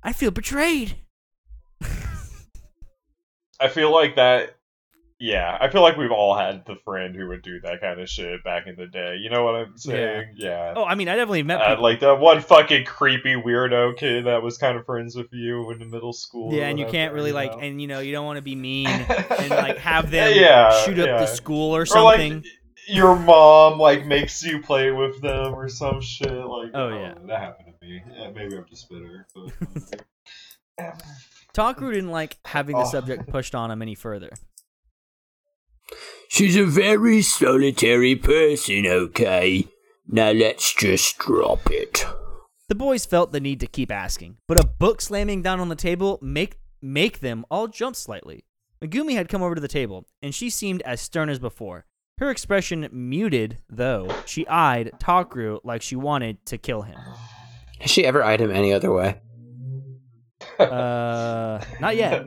[0.03, 0.95] I feel betrayed.
[3.59, 4.55] I feel like that.
[5.23, 8.09] Yeah, I feel like we've all had the friend who would do that kind of
[8.09, 9.17] shit back in the day.
[9.21, 10.33] You know what I'm saying?
[10.35, 10.73] Yeah.
[10.75, 14.41] Oh, I mean, I definitely met Uh, like that one fucking creepy weirdo kid that
[14.41, 16.51] was kind of friends with you in the middle school.
[16.53, 18.55] yeah, and you can't really you like, and you know, you don't want to be
[18.55, 18.87] mean
[19.39, 22.33] and like have them Yeah, shoot up the school or Or something.
[22.37, 22.45] like
[22.87, 26.31] your mom like makes you play with them or some shit.
[26.31, 27.13] Like Oh, yeah.
[27.27, 28.01] that happened to me.
[28.17, 29.27] Yeah, maybe I'm just bitter.
[29.35, 30.91] But,
[31.53, 32.89] didn't like having the Oh.
[32.89, 34.31] subject pushed on him any further.
[36.29, 39.67] She's a very solitary person, okay?
[40.07, 42.05] Now let's just drop it.
[42.69, 45.75] The boys felt the need to keep asking, but a book slamming down on the
[45.75, 48.45] table make make them all jump slightly.
[48.83, 51.85] Megumi had come over to the table, and she seemed as stern as before.
[52.17, 56.97] Her expression muted, though she eyed Takru like she wanted to kill him.
[57.79, 59.19] Has she ever eyed him any other way?
[60.59, 62.23] Uh, not yet,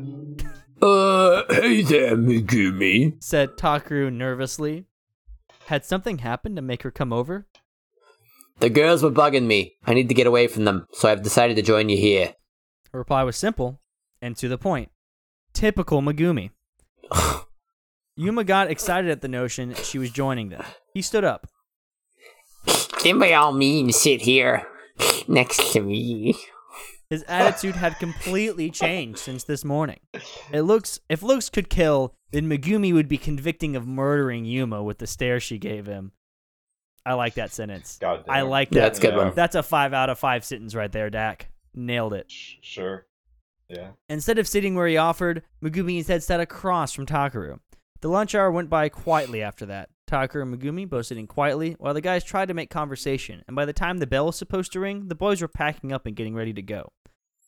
[0.85, 3.15] Uh, hey there, Megumi.
[3.25, 4.85] said Takru nervously.
[5.69, 7.47] Had something happened to make her come over?
[8.61, 9.77] The girls were bugging me.
[9.87, 12.35] I need to get away from them, so I've decided to join you here.
[12.93, 13.81] Her reply was simple
[14.21, 14.91] and to the point.
[15.55, 16.51] Typical Megumi.
[18.17, 20.63] Yuma got excited at the notion she was joining them.
[20.93, 21.49] He stood up.
[23.03, 24.67] Then by all means, sit here
[25.29, 26.35] next to me.
[27.11, 30.01] His attitude had completely changed since this morning.
[30.53, 34.99] It looks if looks could kill, then Megumi would be convicting of murdering Yuma with
[34.99, 36.13] the stare she gave him.
[37.07, 37.99] I like that sentence.
[38.01, 38.35] God damn.
[38.35, 38.87] I like Yeah, that.
[38.87, 39.33] that's a good one.
[39.35, 41.51] That's a five out of five sentence right there, Dak.
[41.75, 42.27] Nailed it.
[42.31, 43.07] Sure.
[43.69, 43.91] Yeah.
[44.09, 47.59] Instead of sitting where he offered, Megumi instead sat across from Takaru.
[48.01, 49.91] The lunch hour went by quietly after that.
[50.11, 53.65] Takaru and Megumi both sitting quietly while the guys tried to make conversation, and by
[53.65, 56.35] the time the bell was supposed to ring, the boys were packing up and getting
[56.35, 56.93] ready to go.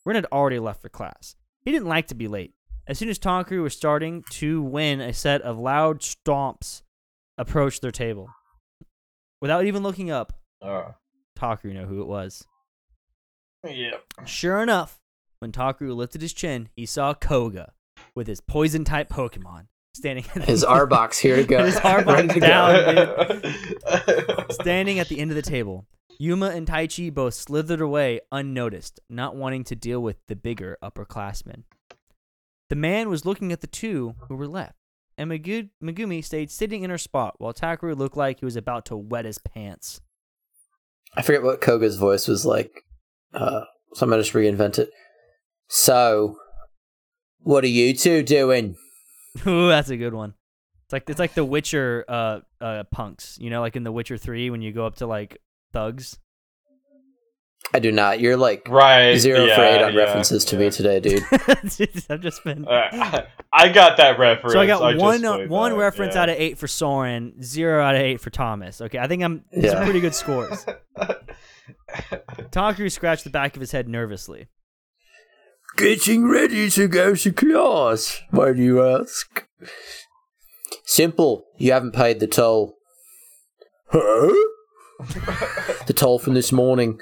[0.05, 1.37] Ren had already left for class.
[1.65, 2.55] He didn't like to be late.
[2.87, 6.83] As soon as Takaru was starting to win, a set of loud stomps
[7.37, 8.29] approached their table.
[9.41, 10.93] Without even looking up, Uh,
[11.37, 12.47] Takaru knew who it was.
[13.65, 13.97] yeah.
[14.25, 15.01] Sure enough,
[15.41, 17.73] when Takaru lifted his chin, he saw Koga
[18.15, 19.67] with his poison type Pokemon
[19.97, 21.65] standing at His Arbok's here to go.
[21.65, 22.47] His Arbok's Ready to go.
[24.35, 24.51] down.
[24.51, 25.87] standing at the end of the table.
[26.19, 31.65] Yuma and Taichi both slithered away unnoticed, not wanting to deal with the bigger upperclassmen.
[32.71, 34.77] The man was looking at the two who were left,
[35.19, 38.87] and Megu- Megumi stayed sitting in her spot while Takaru looked like he was about
[38.87, 40.01] to wet his pants.
[41.15, 42.85] I forget what Koga's voice was like.
[43.35, 43.63] Uh,
[43.95, 44.91] so I'm gonna just reinvent it.
[45.69, 46.37] So,
[47.41, 48.77] what are you two doing?
[49.47, 50.35] Ooh, that's a good one.
[50.85, 54.17] It's like it's like the Witcher uh uh punks, you know, like in The Witcher
[54.17, 55.39] 3 when you go up to like
[55.73, 56.19] thugs.
[57.75, 58.21] I do not.
[58.21, 59.17] You're like Right.
[59.17, 60.61] zero yeah, for eight on yeah, references to yeah.
[60.63, 61.25] me today, dude.
[62.09, 63.23] I've just been Uh,
[63.53, 64.53] I got that reference.
[64.53, 66.23] So I got just one uh, one that, reference yeah.
[66.23, 68.81] out of 8 for Soren, 0 out of 8 for Thomas.
[68.81, 69.85] Okay, I think I'm these are Yeah.
[69.85, 70.65] pretty good scores.
[72.51, 74.47] Takaru scratched the back of his head nervously.
[75.77, 79.47] Getting ready to go to class, why do you ask?
[80.85, 81.45] Simple.
[81.59, 82.79] You haven't paid the toll.
[83.91, 84.35] Huh?
[85.87, 87.01] The toll from this morning.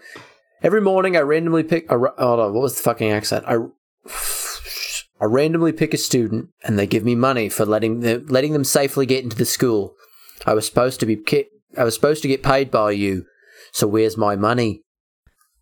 [0.61, 1.89] Every morning, I randomly pick.
[1.89, 2.53] A, hold on.
[2.53, 3.45] What was the fucking accent?
[3.47, 3.59] I.
[5.21, 8.65] I randomly pick a student, and they give me money for letting them letting them
[8.65, 9.95] safely get into the school.
[10.47, 11.23] I was supposed to be
[11.79, 13.27] I was supposed to get paid by you.
[13.71, 14.83] So where's my money?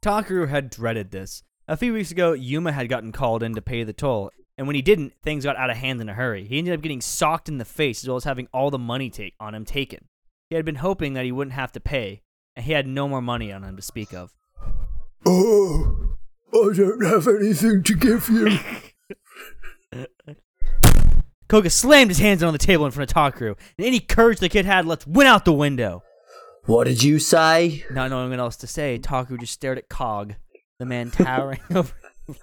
[0.00, 1.42] Takaru had dreaded this.
[1.72, 4.76] A few weeks ago, Yuma had gotten called in to pay the toll, and when
[4.76, 6.46] he didn't, things got out of hand in a hurry.
[6.46, 9.08] He ended up getting socked in the face as well as having all the money
[9.08, 10.04] take on him taken.
[10.50, 12.20] He had been hoping that he wouldn't have to pay,
[12.54, 14.34] and he had no more money on him to speak of.
[15.24, 16.18] Oh,
[16.52, 18.58] I don't have anything to give you.
[21.48, 24.50] Koga slammed his hands on the table in front of Takaru, and any courage the
[24.50, 26.02] kid had left went out the window.
[26.66, 27.86] What did you say?
[27.90, 30.34] Not knowing what else to say, Takaru just stared at Cog,
[30.78, 31.92] the man towering over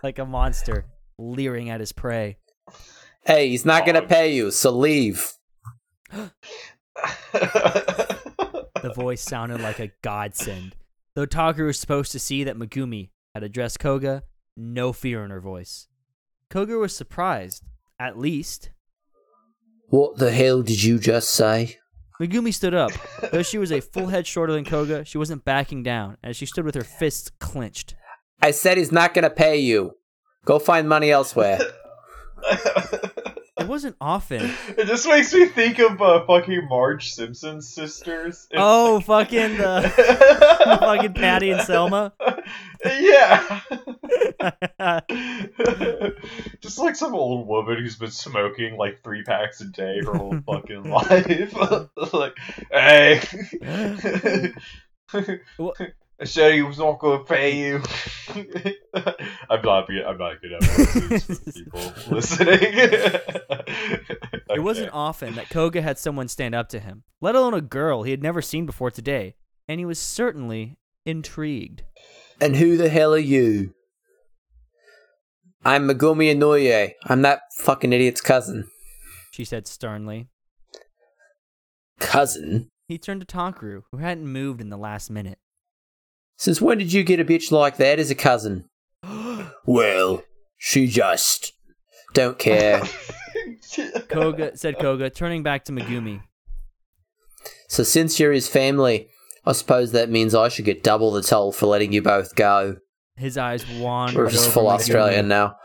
[0.04, 0.86] like a monster,
[1.18, 2.38] leering at his prey.
[3.26, 5.34] Hey, he's not gonna pay you, so leave.
[8.82, 10.76] The voice sounded like a godsend.
[11.16, 14.24] Though Takaru was supposed to see that Megumi had addressed Koga,
[14.56, 15.88] no fear in her voice.
[16.50, 17.64] Koga was surprised,
[18.00, 18.70] at least.
[19.90, 21.78] What the hell did you just say?
[22.22, 22.92] Megumi stood up.
[23.32, 26.46] Though she was a full head shorter than Koga, she wasn't backing down as she
[26.46, 27.96] stood with her fists clenched.
[28.42, 29.96] I said he's not gonna pay you.
[30.46, 31.60] Go find money elsewhere.
[33.60, 34.50] It wasn't often.
[34.78, 38.48] it just makes me think of uh, fucking Marge Simpson's sisters.
[38.50, 42.14] It's- Oh, fucking the fucking Patty and Selma.
[42.86, 43.60] yeah.
[46.62, 50.40] Just like some old woman who's been smoking like three packs a day her whole
[50.46, 51.54] fucking life.
[52.14, 52.38] like,
[52.72, 54.54] hey.
[55.58, 55.78] What?
[56.22, 57.82] I said he was not going to pay you.
[59.50, 59.88] I'm not.
[59.88, 62.60] be- I'm not good at voices for people listening.
[64.52, 68.02] It wasn't often that Koga had someone stand up to him, let alone a girl
[68.02, 69.36] he had never seen before today,
[69.68, 71.84] and he was certainly intrigued.
[72.42, 73.74] and who the hell are you?
[75.64, 76.94] I'm Megumi Inoue.
[77.06, 78.68] I'm that fucking idiot's cousin.
[79.32, 80.28] She said sternly.
[82.00, 82.70] Cousin?
[82.88, 85.38] He turned to Takaru, who hadn't moved in the last minute.
[86.40, 88.64] Since when did you get a bitch like that as a cousin?
[89.66, 90.24] well,
[90.58, 91.52] she just
[92.14, 92.82] don't care.
[94.08, 96.22] Koga said Koga, turning back to Megumi.
[97.68, 99.10] so since you're his family,
[99.46, 102.78] I suppose that means I should get double the toll for letting you both go.
[103.18, 105.58] His eyes wandered We're just over full Megumi, Australian now.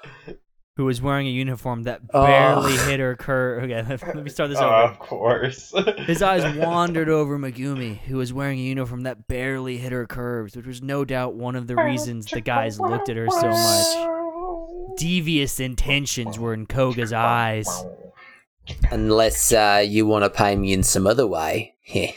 [0.77, 2.27] Who was wearing a uniform that Oh.
[2.27, 3.63] barely hit her curve.
[3.71, 3.83] Okay,
[4.15, 4.93] let me start this Uh, over.
[4.93, 5.73] of course.
[6.07, 10.57] His eyes wandered over Megumi, who was wearing a uniform that barely hit her curves,
[10.57, 14.11] which was no doubt one of the reasons the guys looked at her so much.
[14.99, 17.69] Devious intentions were in Koga's eyes.
[18.91, 21.75] Unless uh, you want to pay me in some other way.
[21.83, 22.13] Heh.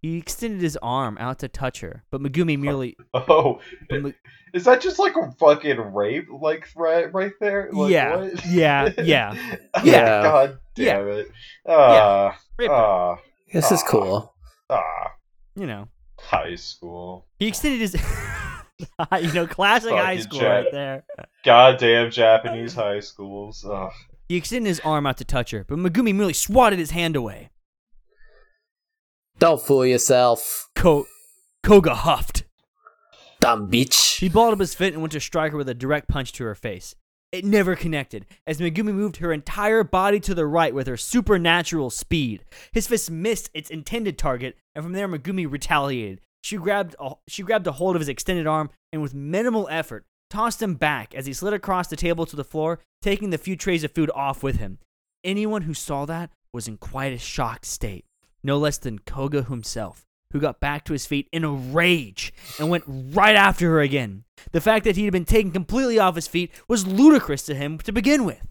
[0.00, 2.96] He extended his arm out to touch her, but Megumi merely.
[3.14, 4.14] Oh, but Me-
[4.54, 7.68] is that just like a fucking rape, like threat right there?
[7.72, 8.46] Like, Yeah, what?
[8.46, 9.34] yeah, yeah.
[9.84, 10.22] Yeah.
[10.22, 10.96] God Yeah.
[10.98, 11.26] damn it.
[11.68, 13.16] Ah, Rape her, ah,
[13.52, 14.34] This is cool.
[14.70, 15.10] ah.
[15.56, 15.88] you know.
[16.18, 17.26] High school.
[17.38, 17.94] He extended his.
[19.20, 20.64] you know, classic high school Jack.
[20.64, 21.04] right there.
[21.44, 23.64] Goddamn Japanese high schools.
[23.68, 23.92] Ugh.
[24.28, 27.50] He extended his arm out to touch her, but Megumi merely swatted his hand away.
[29.38, 31.06] Don't fool yourself, Ko-
[31.62, 32.43] Koga huffed.
[33.44, 34.20] Dumb bitch.
[34.20, 36.44] He balled up his fit and went to strike her with a direct punch to
[36.44, 36.94] her face.
[37.30, 41.90] It never connected, as Megumi moved her entire body to the right with her supernatural
[41.90, 42.42] speed.
[42.72, 46.22] His fist missed its intended target, and from there Megumi retaliated.
[46.42, 50.06] She grabbed a, she grabbed a hold of his extended arm and with minimal effort
[50.30, 53.56] tossed him back as he slid across the table to the floor, taking the few
[53.56, 54.78] trays of food off with him.
[55.22, 58.06] Anyone who saw that was in quite a shocked state,
[58.42, 62.68] no less than Koga himself, who got back to his feet in a rage and
[62.68, 64.24] went right after her again.
[64.50, 67.78] The fact that he had been taken completely off his feet was ludicrous to him
[67.78, 68.42] to begin with.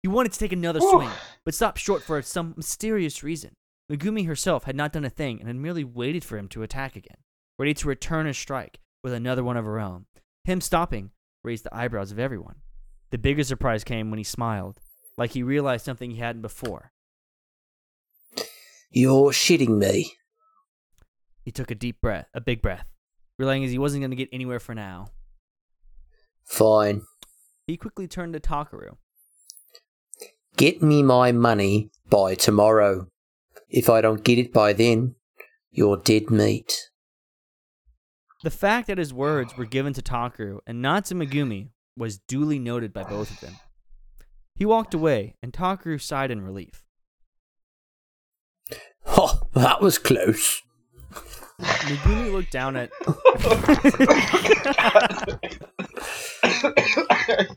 [0.00, 1.10] He wanted to take another swing,
[1.44, 3.50] but stopped short for some mysterious reason.
[3.90, 6.94] Megumi herself had not done a thing and had merely waited for him to attack
[6.94, 7.16] again,
[7.58, 10.06] ready to return a strike with another one of her own.
[10.44, 11.10] Him stopping
[11.42, 12.56] raised the eyebrows of everyone.
[13.10, 14.78] The bigger surprise came when he smiled,
[15.18, 16.92] like he realized something he hadn't before.
[18.92, 20.12] You're shitting me.
[21.44, 22.86] He took a deep breath, a big breath,
[23.38, 25.08] realizing he wasn't going to get anywhere for now.
[26.44, 27.02] Fine.
[27.66, 28.96] He quickly turned to Takaru.
[30.56, 33.08] Get me my money by tomorrow.
[33.68, 35.16] If I don't get it by then,
[35.70, 36.90] you're dead meat.
[38.42, 42.58] The fact that his words were given to Takaru and not to Megumi was duly
[42.58, 43.56] noted by both of them.
[44.54, 46.84] He walked away, and Takaru sighed in relief.
[49.06, 50.62] Oh, that was close.
[51.60, 52.90] Megumi looked down at.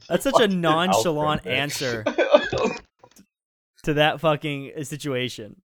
[0.08, 2.04] That's such a nonchalant answer
[3.84, 5.62] to that fucking situation.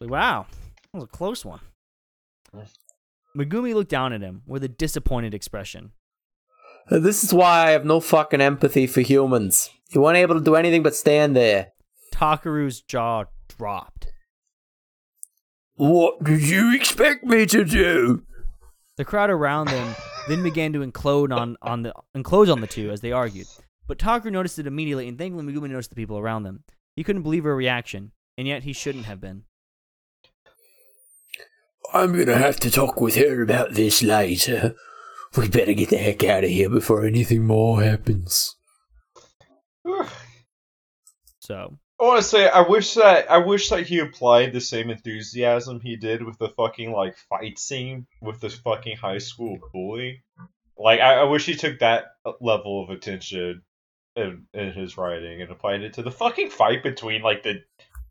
[0.00, 0.46] Like, wow,
[0.92, 1.60] that was a close one.
[3.36, 5.92] Megumi looked down at him with a disappointed expression.
[6.90, 9.70] Uh, This is why I have no fucking empathy for humans.
[9.90, 11.72] You weren't able to do anything but stand there.
[12.12, 13.24] Takaru's jaw
[13.58, 14.11] dropped.
[15.82, 18.22] What did you expect me to do?
[18.98, 19.96] The crowd around them
[20.28, 23.48] then began to enclose on, on the enclose on the two as they argued.
[23.88, 26.62] But Takaru noticed it immediately, and thankfully Megumi noticed the people around them.
[26.94, 29.42] He couldn't believe her reaction, and yet he shouldn't have been.
[31.92, 34.76] I'm gonna have to talk with her about this later.
[35.36, 38.54] We better get the heck out of here before anything more happens.
[41.40, 44.90] So I want to say I wish that I wish that he applied the same
[44.90, 50.22] enthusiasm he did with the fucking like fight scene with this fucking high school bully.
[50.76, 52.06] Like I, I wish he took that
[52.40, 53.62] level of attention
[54.16, 57.62] in, in his writing and applied it to the fucking fight between like the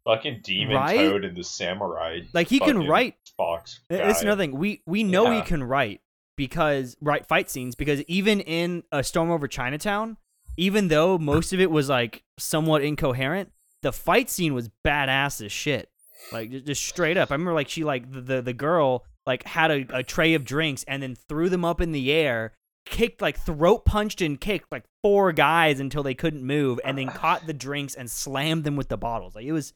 [0.05, 0.95] fucking demon Right?
[0.97, 2.21] toad and the samurai.
[2.33, 3.81] Like, he can write- Fox.
[3.89, 4.57] It- It's another thing.
[4.57, 6.01] We we know he can write
[6.37, 10.17] because write fight scenes because even in a storm over Chinatown,
[10.57, 13.51] even though most of it was like somewhat incoherent,
[13.81, 15.89] the fight scene was badass as shit.
[16.31, 17.31] Like just, straight up.
[17.31, 20.45] I remember like she like the the, the girl like had a, a tray of
[20.45, 22.53] drinks and then threw them up in the air,
[22.85, 27.07] kicked like throat punched and kicked like four guys until they couldn't move, and then
[27.15, 29.35] caught the drinks and slammed them with the bottles.
[29.35, 29.73] Like it was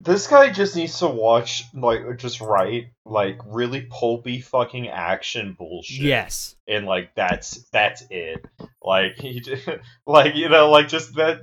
[0.00, 6.00] This guy just needs to watch like just write like really pulpy fucking action bullshit.
[6.00, 6.56] yes.
[6.66, 8.44] and like that's that's it.
[8.82, 9.42] Like he,
[10.06, 11.42] like you know, like just that.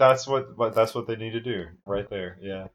[0.00, 2.38] That's what, what that's what they need to do right there.
[2.40, 2.68] Yeah.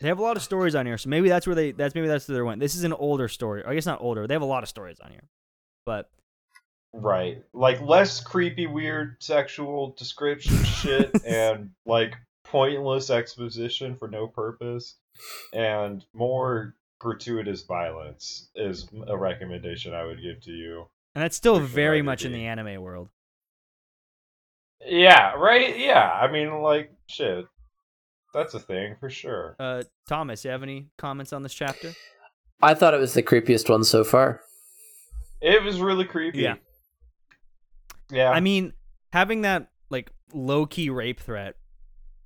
[0.00, 2.08] They have a lot of stories on here, so maybe that's where they that's maybe
[2.08, 2.60] that's where they went.
[2.60, 3.62] This is an older story.
[3.64, 4.26] I guess not older.
[4.26, 5.28] They have a lot of stories on here,
[5.86, 6.10] but
[6.92, 7.42] Right.
[7.54, 12.14] Like less creepy, weird sexual description shit and like
[12.44, 14.96] pointless exposition for no purpose
[15.52, 20.86] and more gratuitous violence is a recommendation I would give to you.
[21.14, 23.08] and that's still very much in the anime world.
[24.86, 25.78] Yeah, right?
[25.78, 26.10] Yeah.
[26.10, 27.46] I mean like shit.
[28.34, 29.56] That's a thing for sure.
[29.58, 31.92] Uh, Thomas, you have any comments on this chapter?
[32.62, 34.40] I thought it was the creepiest one so far.
[35.40, 36.38] It was really creepy.
[36.38, 36.54] Yeah.
[38.10, 38.30] Yeah.
[38.30, 38.72] I mean,
[39.12, 41.56] having that like low key rape threat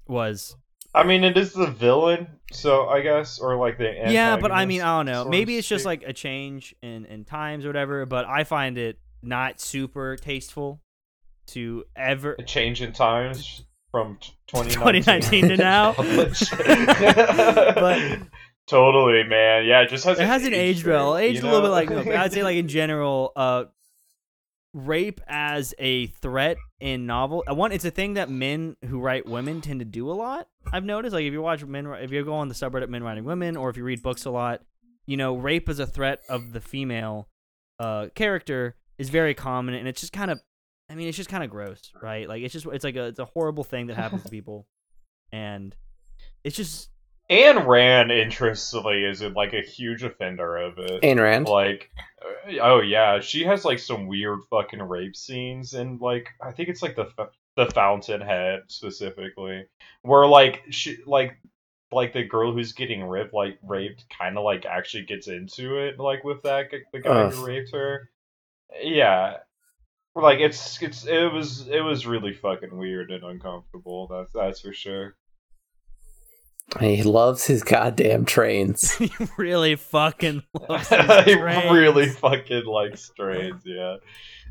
[0.06, 0.56] was
[0.94, 4.64] I mean, it is the villain, so I guess, or like the yeah, but I
[4.64, 5.26] mean, I don't know.
[5.26, 8.06] Maybe it's just like a change in in times or whatever.
[8.06, 10.80] But I find it not super tasteful
[11.48, 15.02] to ever a change in times from t- 2019,
[15.40, 15.92] 2019 to now.
[17.74, 18.18] but
[18.66, 19.64] totally, man.
[19.64, 20.24] Yeah, it just hasn't.
[20.24, 21.14] it hasn't aged well.
[21.14, 23.64] right, aged you a little bit like no, I'd say like in general, uh,
[24.74, 27.42] rape as a threat in novel.
[27.48, 30.48] uh, One, it's a thing that men who write women tend to do a lot.
[30.72, 31.14] I've noticed.
[31.14, 33.70] Like if you watch men, if you go on the subreddit men writing women, or
[33.70, 34.62] if you read books a lot,
[35.06, 37.28] you know, rape as a threat of the female
[37.78, 40.40] uh, character is very common, and it's just kind of,
[40.88, 42.28] I mean, it's just kind of gross, right?
[42.28, 44.66] Like it's just it's like a it's a horrible thing that happens to people,
[45.32, 45.74] and
[46.44, 46.90] it's just
[47.28, 51.02] Anne Rand, interestingly, is like a huge offender of it.
[51.02, 51.48] Ayn Rand.
[51.48, 51.90] like
[52.22, 56.68] uh, oh yeah she has like some weird fucking rape scenes and like i think
[56.68, 59.64] it's like the f- the fountainhead specifically
[60.02, 61.36] where like she like
[61.92, 65.98] like the girl who's getting raped like raped kind of like actually gets into it
[65.98, 67.32] like with that the guy Ugh.
[67.32, 68.10] who raped her
[68.82, 69.34] yeah
[70.22, 74.72] like it's it's it was it was really fucking weird and uncomfortable that's that's for
[74.72, 75.14] sure
[76.80, 78.92] He loves his goddamn trains.
[78.96, 81.70] he really fucking loves his I trains.
[81.70, 83.96] really fucking like strains, yeah.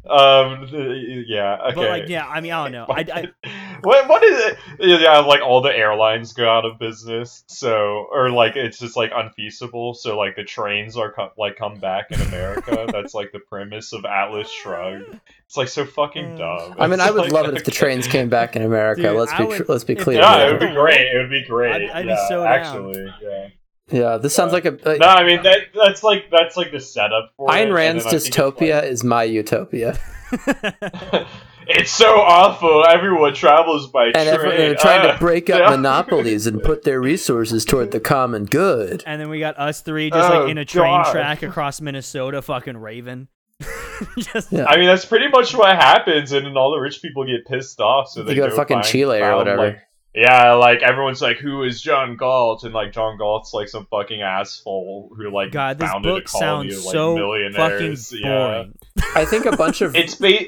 [0.10, 1.76] Um, th- yeah, okay.
[1.76, 2.86] But like, yeah, I mean, I don't know.
[2.90, 3.06] I,
[3.44, 4.58] I what what is it?
[5.02, 9.12] Yeah, like all the airlines go out of business, so or like it's just like
[9.16, 9.94] unfeasible.
[9.96, 12.86] So like the trains are co- like come back in America.
[12.92, 15.20] That's like the premise of Atlas Shrugged.
[15.46, 16.38] It's like so fucking Mm.
[16.38, 16.76] dumb.
[16.80, 19.02] I mean, I would like, love it if the trains came back in America.
[19.04, 20.20] Dude, let's I be would- tr- let's be clear.
[20.20, 21.02] Yeah, it would be great.
[21.14, 21.74] It would be great.
[21.74, 22.54] I'd- I'd be yeah, so down.
[22.54, 23.14] actually.
[23.22, 23.48] Yeah.
[23.92, 24.72] Yeah, this sounds like a.
[24.84, 28.04] Like, No, I mean that that's like that's like the setup for it, Ayn Rand's
[28.04, 30.00] then I think it's, dystopia like- is my utopia.
[31.68, 32.84] it's so awful.
[32.88, 34.28] Everyone travels by And train.
[34.28, 35.70] everyone, they're trying Ah, to break up yeah.
[35.70, 39.04] monopolies and put their resources toward the common good.
[39.06, 41.12] and then we got us three just Oh, like in a train God.
[41.12, 43.28] track across Minnesota, fucking Raven.
[44.18, 44.66] just, Yeah.
[44.66, 47.80] I mean, that's pretty much what happens, and then all the rich people get pissed
[47.80, 48.10] off.
[48.10, 49.58] So They they, go to fucking Chile or whatever.
[49.58, 49.80] like-
[50.16, 54.22] yeah, like everyone's like, "Who is John Galt?" And like John Galt's like some fucking
[54.22, 58.14] asshole who like God, this founded book a colony sounds of like so fucking millionaires.
[58.14, 58.78] yeah, boring.
[59.16, 60.46] I think a bunch of it's ba-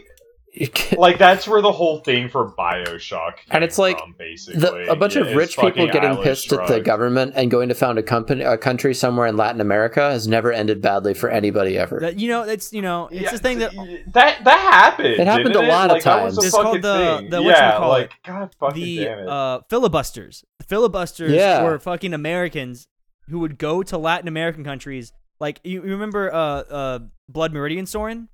[0.97, 3.33] like that's where the whole thing for Bioshock.
[3.51, 6.53] And it's like from, basically the, a bunch Yeah, of rich people getting Atlas pissed
[6.53, 10.01] at the government and going to found a company, a country somewhere in Latin America
[10.11, 11.99] has never ended badly for anybody ever.
[11.99, 13.71] That, you know, it's you know, it's Yeah, this thing that
[14.13, 15.07] that that happened.
[15.07, 16.37] It happened didn't a lot of Like, that was times.
[16.37, 17.29] a It's called fucking the- thing.
[17.29, 19.27] the yeah, whatchamacallit, like God fucking the damn it.
[19.27, 20.45] uh, filibusters.
[20.59, 21.63] The filibusters Yeah.
[21.63, 22.87] were fucking Americans
[23.29, 25.11] who would go to Latin American countries.
[25.39, 26.99] Like you, you remember uh, uh,
[27.29, 28.29] Blood Meridian Soren?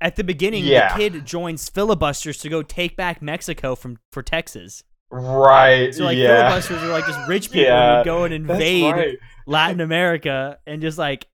[0.00, 0.92] At the beginning, Yeah.
[0.92, 4.82] the kid joins filibusters to go take back Mexico from for Texas.
[5.10, 5.94] right.
[5.94, 6.48] So like yeah.
[6.48, 9.18] filibusters are like just rich people who Yeah, would go and invade right.
[9.46, 11.28] Latin America and just like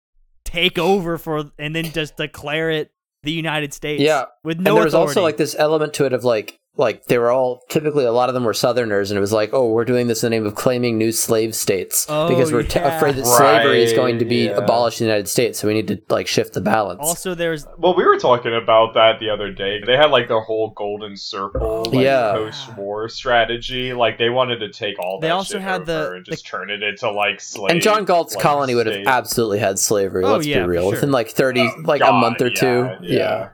[0.45, 2.93] take over for and then just declare it
[3.23, 4.03] the United States.
[4.03, 5.09] Yeah, with no and there was authority.
[5.11, 8.28] also like this element to it of like like they were all typically a lot
[8.28, 10.47] of them were Southerners, and it was like, oh, we're doing this in the name
[10.47, 14.24] of claiming new slave states Oh, because we're t- afraid that slavery is going to
[14.24, 14.53] be yeah.
[14.57, 17.01] abolished in the United States, so we need to like shift the balance.
[17.03, 19.81] Also, there's Well, we were talking about that the other day.
[19.87, 22.33] They had like their whole golden circle, like, Yeah.
[22.33, 23.93] post-war strategy.
[23.93, 25.26] Like they wanted to take all that.
[25.26, 27.70] They also shit had the- and just turn it into like slave.
[27.72, 29.07] and John Galt's like, colony would have state.
[29.07, 30.24] absolutely had slavery.
[30.24, 30.83] Oh, let's yeah, be real.
[30.85, 30.91] sure.
[30.93, 32.91] Within like thirty, Oh, like a month or yeah, two.
[33.03, 33.49] yeah.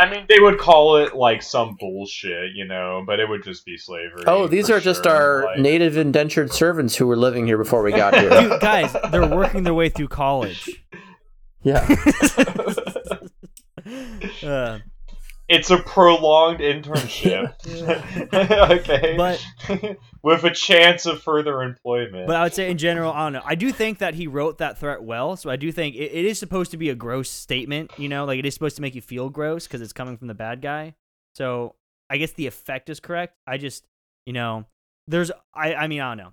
[0.00, 3.66] I mean, they would call it like some bullshit, you know, but it would just
[3.66, 4.22] be slavery.
[4.26, 7.58] Oh, these for are just sure, our like- native indentured servants who were living here
[7.58, 8.30] before we got here.
[8.40, 8.96] dude, guys.
[9.10, 10.70] They're working their way through college.
[11.62, 11.86] yeah.
[14.42, 14.78] Uh,
[15.50, 17.54] It's a prolonged internship.
[18.70, 19.16] okay.
[19.16, 19.44] But-
[20.22, 22.26] with a chance of further employment.
[22.26, 23.42] But I would say in general, I don't know.
[23.44, 26.24] I do think that he wrote that threat well, so I do think it, it
[26.24, 27.90] is supposed to be a gross statement.
[27.98, 30.28] You know, like it is supposed to make you feel gross because it's coming from
[30.28, 30.94] the bad guy.
[31.34, 31.74] So
[32.08, 33.34] I guess the effect is correct.
[33.46, 33.84] I just,
[34.26, 34.66] you know,
[35.08, 36.32] there's, I, I mean, I don't know.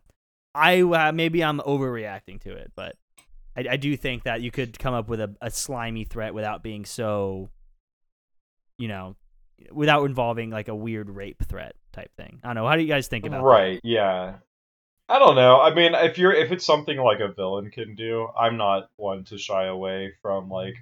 [0.54, 2.96] I uh, maybe I'm overreacting to it, but
[3.56, 6.62] I, I do think that you could come up with a, a slimy threat without
[6.62, 7.50] being so,
[8.78, 9.16] you know,
[9.72, 12.40] without involving like a weird rape threat type thing.
[12.44, 12.68] I don't know.
[12.68, 13.44] How do you guys think about that?
[13.44, 14.36] right, yeah.
[15.10, 15.62] I don't know.
[15.62, 19.24] I mean, if you're if it's something like a villain can do, I'm not one
[19.26, 20.76] to shy away from like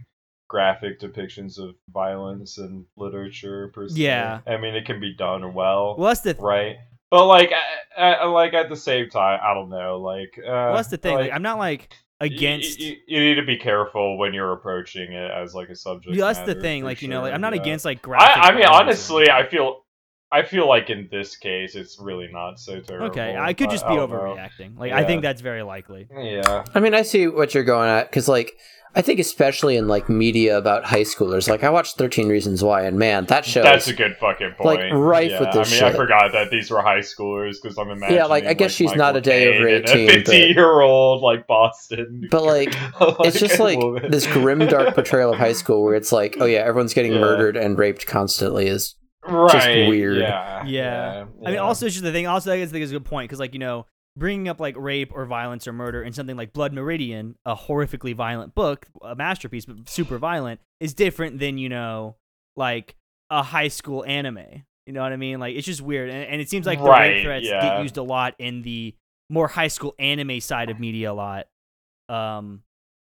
[0.48, 4.02] graphic depictions of violence in literature per se.
[4.02, 4.42] Yeah.
[4.48, 6.78] I mean, it can be done well, Well, that's the right?
[7.12, 7.52] But like,
[7.96, 10.00] I, I, like at the same time, I don't know.
[10.00, 11.16] Like, uh, well, that's the thing.
[11.16, 11.90] Like, I'm not like
[12.20, 12.80] against.
[12.80, 16.16] y- y- You, need to be careful when you're approaching it as like a subject.
[16.16, 16.82] Yeah, that's the thing.
[16.82, 17.62] for Like you know, like I'm not yeah.
[17.62, 18.38] against like graphic.
[18.38, 19.82] I, I mean, violence or honestly, I feel,
[20.32, 23.08] I feel like in this case, it's really not so terrible.
[23.08, 23.38] okay.
[23.38, 24.18] I could just be don't know.
[24.18, 24.78] overreacting.
[24.78, 26.08] Like I think that's very likely.
[26.18, 26.64] Yeah.
[26.74, 28.58] I mean, I see what you're going at because, like,
[28.98, 31.50] I think especially in like media about high schoolers.
[31.50, 33.62] Like, I watched Thirteen Reasons Why, and man, that show.
[33.62, 34.80] That's a good fucking point.
[34.80, 37.78] like, rife yeah, with this I mean, I forgot that these were high schoolers because
[37.78, 38.16] I'm imagining.
[38.16, 40.26] Yeah, like, I guess she's not Michael a day over Caine and 18, A but-
[40.28, 42.28] 50 year old like Boston.
[42.32, 42.74] But, like,
[43.26, 44.10] it's just like woman.
[44.12, 47.20] this grim, dark portrayal of high school where it's like, oh yeah, everyone's getting Yeah.
[47.20, 48.68] murdered and raped constantly.
[48.68, 48.96] Is
[49.28, 50.18] right, weird.
[50.20, 51.26] Yeah, Yeah.
[51.46, 52.28] I mean, also it's just the thing.
[52.28, 53.86] Also, I guess think is a good point because like you know,
[54.18, 58.16] bringing up like rape or violence or murder in something like Blood Meridian, a horrifically
[58.16, 62.16] violent book, a masterpiece, but super violent, is different than you know,
[62.56, 62.96] like
[63.30, 64.64] a high school anime.
[64.86, 65.40] You know what I mean?
[65.40, 67.62] Like it's just weird, and, and it seems like the Right, rape threats yeah.
[67.62, 68.96] get used a lot in the
[69.30, 71.48] more high school anime side of media a lot.
[72.08, 72.62] Um,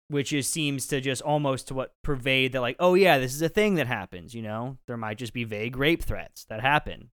[0.09, 3.41] which is seems to just almost to what pervade that like, oh yeah, this is
[3.41, 4.35] a thing that happens.
[4.35, 7.11] You know, there might just be vague rape threats that happen.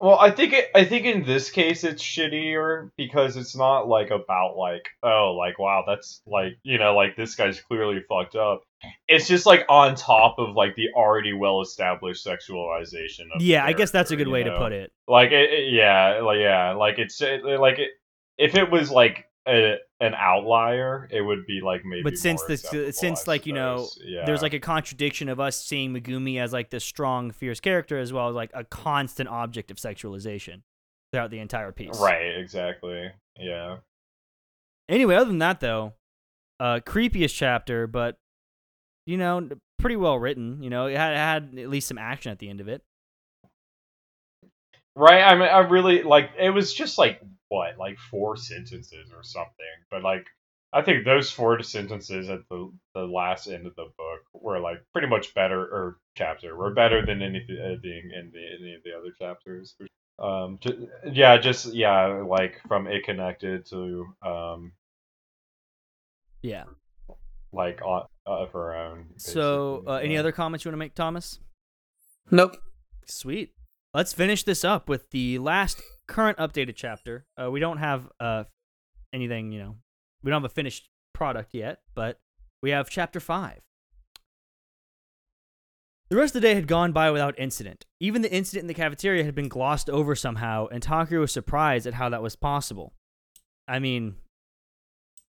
[0.00, 4.10] Well, I think it, I think in this case it's shittier because it's not like
[4.10, 8.62] about like oh like wow that's like you know like this guy's clearly fucked up.
[9.08, 13.26] It's just like on top of like the already well established sexualization.
[13.34, 14.92] Of Yeah, I guess that's a good way you to put it.
[15.08, 17.90] Like it, it- yeah, like yeah, like it's it, like it,
[18.36, 22.02] if it was like a, an outlier, it would be like maybe.
[22.02, 24.24] But since this, since like you know, yeah.
[24.26, 28.12] there's like a contradiction of us seeing Megumi as like this strong, fierce character, as
[28.12, 30.62] well as like a constant object of sexualization
[31.12, 31.98] throughout the entire piece.
[32.00, 33.78] right, exactly, yeah.
[34.88, 35.94] Anyway, other than that, though,
[36.60, 38.18] uh, creepiest chapter, but
[39.06, 40.62] you know, pretty well written.
[40.62, 42.82] You know, it had, it had at least some action at the end of it.
[44.98, 45.22] Right.
[45.22, 46.30] I mean, I really like.
[46.36, 47.20] It was just like
[47.50, 49.52] what, like four sentences or something.
[49.92, 50.26] But like,
[50.72, 54.78] I think those four sentences at the the last end of the book were like
[54.92, 58.90] pretty much better, or chapter were better than anything anything in the any of the
[58.98, 59.76] other chapters.
[60.18, 60.58] Um.
[60.60, 61.38] ju- yeah.
[61.38, 62.06] Just yeah.
[62.28, 64.72] Like from it connected to um.
[66.42, 66.64] Yeah.
[67.52, 69.06] Like on, of her own.
[69.16, 71.38] So, uh, any other comments you want to make, Thomas?
[72.32, 72.56] nope.
[73.06, 73.52] Sweet.
[73.94, 77.26] Let's finish this up with the last current updated chapter.
[77.40, 78.44] Uh, we don't have uh,
[79.12, 79.76] anything, you know,
[80.22, 82.20] we don't have a finished product yet, but
[82.62, 83.60] we have chapter 5.
[86.10, 87.84] The rest of the day had gone by without incident.
[88.00, 91.86] Even the incident in the cafeteria had been glossed over somehow, and Takeru was surprised
[91.86, 92.94] at how that was possible.
[93.66, 94.16] I mean,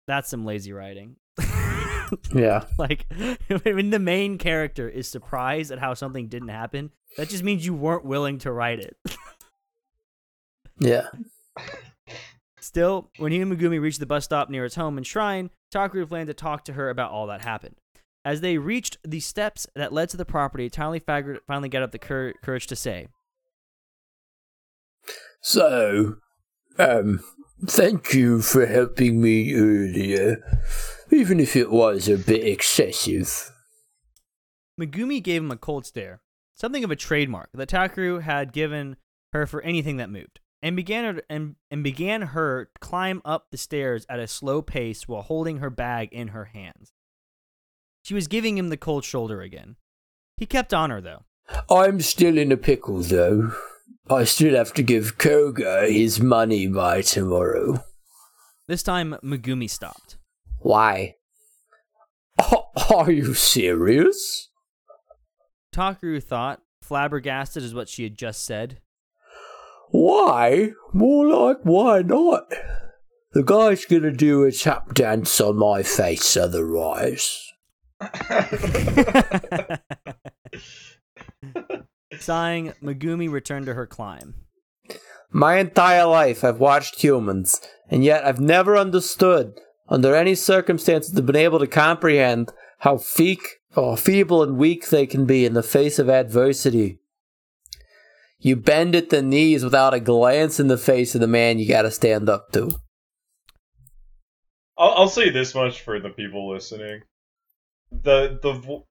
[0.08, 1.18] that's some lazy writing.
[2.34, 2.66] Yeah.
[2.78, 3.06] like
[3.64, 7.74] when the main character is surprised at how something didn't happen, that just means you
[7.74, 8.98] weren't willing to write it.
[10.80, 11.08] Yeah.
[12.60, 16.08] Still, when he and Megumi reached the bus stop near his home and shrine, Takeru
[16.10, 17.76] planned to talk to her about all that happened.
[18.26, 21.92] As they reached the steps that led to the property, Tiny Faggot finally got up
[21.92, 23.08] the cour- courage to say,
[25.42, 26.16] So,
[26.80, 27.20] um,
[27.66, 30.38] thank you for helping me earlier,
[31.14, 33.52] even if it was a bit excessive.
[34.80, 36.22] Megumi gave him a cold stare,
[36.56, 38.98] something of a trademark that Takeru had given
[39.32, 43.58] her for anything that moved, and began her and, and began her climb up the
[43.58, 46.92] stairs at a slow pace while holding her bag in her hands.
[48.04, 49.76] She was giving him the cold shoulder again.
[50.38, 51.24] He kept on her though.
[51.70, 53.52] I'm still in a pickle, though.
[54.10, 57.84] I still have to give Koga his money by tomorrow.
[58.68, 60.18] This time Megumi stopped.
[60.64, 61.16] Why?
[62.90, 64.50] Are you serious?
[65.76, 68.80] Takaru thought, flabbergasted as what she had just said.
[69.92, 70.72] Why?
[70.94, 72.52] More like, why not?
[73.34, 77.52] The guy's gonna do a tap dance on my face otherwise.
[82.20, 84.36] Sighing, Megumi returned to her climb.
[85.30, 87.60] My entire life I've watched humans,
[87.90, 89.60] and yet I've never understood,
[89.94, 93.42] under any circumstances, been able to comprehend how feek,
[93.76, 96.98] or feeble and weak they can be in the face of adversity.
[98.40, 101.68] You bend at the knees without a glance in the face of the man you
[101.68, 102.72] gotta stand up to.
[104.76, 107.04] I'll, I'll say this much for the people listening:
[107.92, 108.88] the the vo-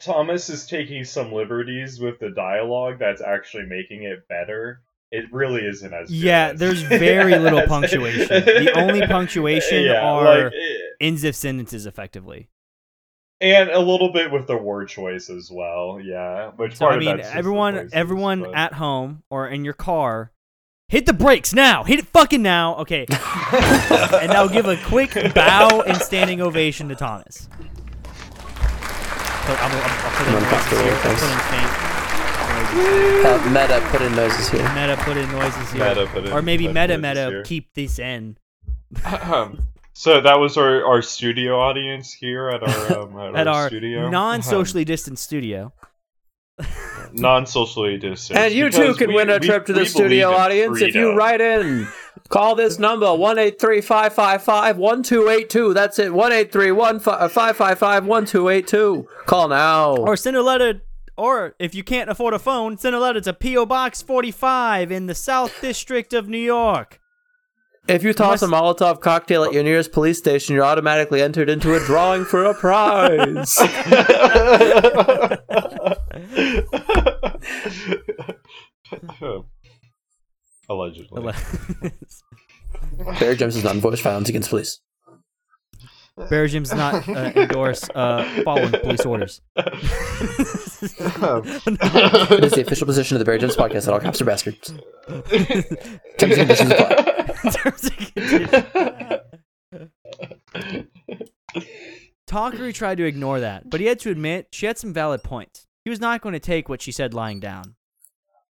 [0.00, 4.82] Thomas is taking some liberties with the dialogue that's actually making it better.
[5.12, 8.26] It really isn't as Yeah, as- there's very little punctuation.
[8.28, 12.48] The only punctuation Yeah, are like, eh, ends of sentences, effectively.
[13.40, 16.00] and a little bit with the word choice as well.
[16.02, 19.46] Yeah, which So part I of mean, that's everyone, voices, everyone but- at home or
[19.48, 20.32] in your car,
[20.88, 21.84] hit the brakes now.
[21.84, 22.76] Hit it fucking now.
[22.78, 23.06] Okay,
[23.52, 27.48] and now give a quick bow and standing ovation to Thomas.
[27.52, 27.66] Put-
[29.62, 30.92] I'll, I'll, I'll put I'm noises uncomfortable here.
[30.92, 31.38] with I'll put in
[32.66, 33.26] faint.
[33.26, 34.62] Uh, meta, put in noises here.
[34.74, 35.88] Meta, put in noises here.
[35.88, 37.42] Meta, put in- or maybe put meta, meta, here.
[37.44, 38.36] keep this in.
[39.94, 43.68] so that was our, our studio audience here at our um, at, At our, our
[43.68, 45.72] studio, non-socially distant studio.
[47.12, 48.38] non socially distant.
[48.38, 50.80] And you too can we- win a we- trip to the studio believe in audience
[50.82, 51.86] if you write in.
[52.28, 55.72] Call this number one eight three five five five one two eight two.
[55.74, 56.12] That's it.
[56.12, 59.06] One eight three one five five five one two eight two.
[59.26, 59.94] Call now.
[59.96, 60.82] Or send a letter,
[61.16, 63.66] or if you can't afford a phone, send a letter to P.O.
[63.66, 67.00] Box 45 in the South District of New York.
[67.88, 71.74] If you toss a Molotov cocktail at your nearest police station, you're automatically entered into
[71.74, 73.56] a drawing for a prize.
[80.68, 81.32] Allegedly.
[83.20, 84.80] Bear Jumps is not voice violence against police.
[86.30, 89.42] Bear Jim's not uh, endorse uh, following police orders.
[90.78, 94.72] It is the official position of the Bear Jumps podcast that all cops are bastards.
[95.08, 97.50] Terms and conditions apply.
[97.50, 98.64] Terms and conditions.
[102.26, 105.66] Takaru tried to ignore that, but he had to admit she had some valid points.
[105.84, 107.76] He was not going to take what she said lying down.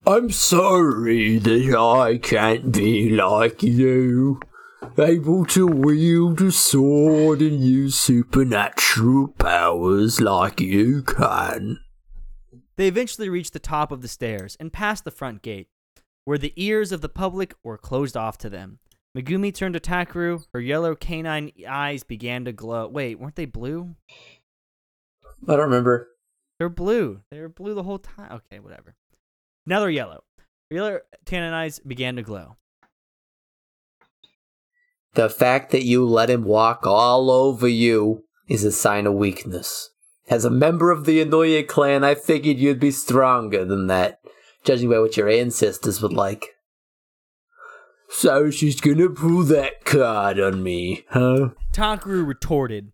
[0.04, 4.40] I'm sorry that I can't be like you,
[4.98, 11.78] able to wield a sword and use supernatural powers like you can.
[12.76, 15.68] They eventually reached the top of the stairs and passed the front gate,
[16.24, 18.78] where the ears of the public were closed off to them.
[19.16, 20.44] Megumi turned to Takaru.
[20.54, 22.88] Her yellow canine eyes began to glow.
[22.88, 23.94] Wait, weren't they blue?
[25.46, 26.08] I don't remember.
[26.58, 27.20] They're blue.
[27.30, 28.32] They were blue the whole time.
[28.32, 28.94] Okay, whatever.
[29.66, 30.24] Now they're yellow.
[30.70, 32.56] Her yellow canine eyes began to glow.
[35.14, 39.90] The fact that you let him walk all over you is a sign of weakness.
[40.28, 44.20] As a member of the Inoue clan, I figured you'd be stronger than that,
[44.64, 46.50] judging by what your ancestors would like.
[48.08, 51.50] So she's gonna pull that card on me, huh?
[51.72, 52.92] Takaru retorted.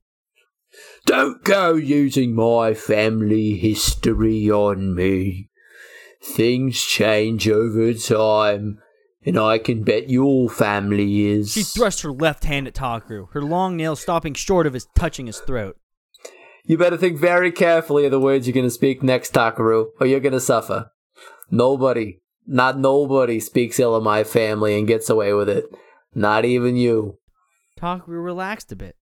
[1.07, 5.51] Don't go using my family history on me.
[6.23, 8.81] Things change over time,
[9.25, 11.53] and I can bet your family is.
[11.53, 15.27] She thrust her left hand at Takaru, her long nails stopping short of his touching
[15.27, 15.77] his throat.
[16.65, 20.21] You better think very carefully of the words you're gonna speak next, Takaru, or you're
[20.21, 20.91] gonna suffer.
[21.51, 25.65] Nobody, not nobody speaks ill of my family and gets away with it.
[26.15, 27.19] Not even you.
[27.79, 28.97] Takaru relaxed a bit,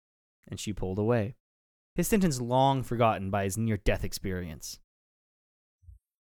[0.48, 1.36] and she pulled away.
[1.96, 4.80] His sentence long forgotten by his near death experience.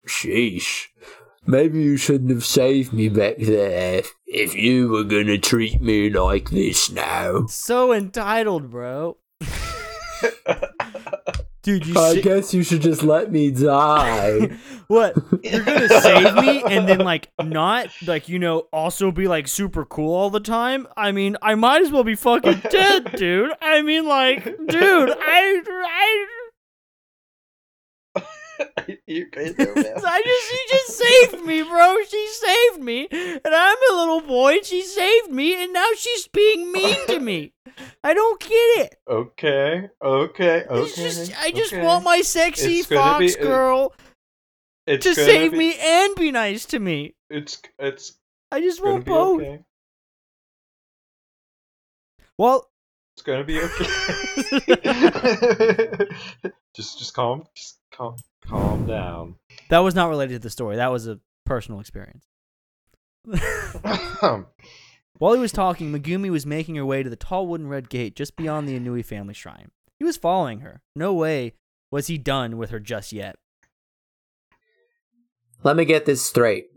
[0.09, 0.87] Sheesh.
[1.47, 6.51] Maybe you shouldn't have saved me back there if you were gonna treat me like
[6.51, 7.47] this now.
[7.47, 9.17] So entitled, bro.
[11.63, 14.57] Dude, you I guess you should just let me die.
[14.87, 15.15] what?
[15.43, 19.85] You're gonna save me and then like not like you know also be like super
[19.85, 20.87] cool all the time?
[20.97, 23.53] I mean, I might as well be fucking dead, dude.
[23.61, 26.27] I mean, like, dude, I, I.
[29.07, 29.77] you there, man?
[30.05, 31.97] I just she just saved me, bro.
[32.09, 34.55] She saved me, and I'm a little boy.
[34.57, 37.53] And she saved me, and now she's being mean to me.
[38.05, 38.97] I don't get it.
[39.09, 40.95] Okay, okay, okay.
[40.95, 41.85] Just I just okay.
[41.85, 43.95] want my sexy It's fox be- uh, girl
[44.87, 47.15] it's to save be- me and be nice to me.
[47.29, 48.15] It's it's
[48.51, 49.41] I just want both.
[49.41, 49.61] okay.
[52.39, 52.69] Well,
[53.15, 53.85] It's gonna be okay.
[56.75, 58.17] just just calm, just calm,
[58.47, 59.37] calm down.
[59.69, 60.77] that was not related to the story.
[60.77, 62.27] That was a personal experience.
[65.19, 68.17] While he was talking, Megumi was making her way to the tall wooden red gate
[68.17, 69.71] just beyond the Inoue family shrine.
[69.99, 70.81] He was following her.
[70.97, 71.53] No way
[71.91, 73.37] was he done with her just yet.
[75.63, 76.69] Let me get this straight.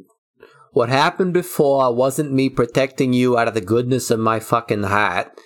[0.73, 5.39] What happened before wasn't me protecting you out of the goodness of my fucking heart,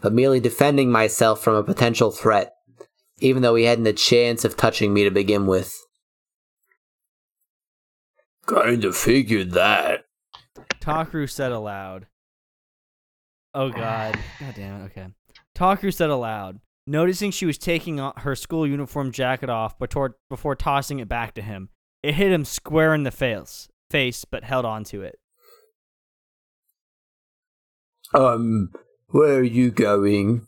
[0.00, 2.54] but merely defending myself from a potential threat,
[3.20, 5.74] even though he hadn't a chance of touching me to begin with.
[8.48, 10.04] Kinda figured that.
[10.80, 12.06] Takaru said aloud.
[13.54, 14.18] Oh god.
[14.40, 14.84] God damn it.
[14.86, 15.06] Okay.
[15.54, 21.00] Takaru said aloud, noticing she was taking her school uniform jacket off before, before tossing
[21.00, 21.68] it back to him.
[22.02, 25.18] It hit him square in the face, face but held on to it.
[28.14, 28.70] Um,
[29.08, 30.46] where are you going?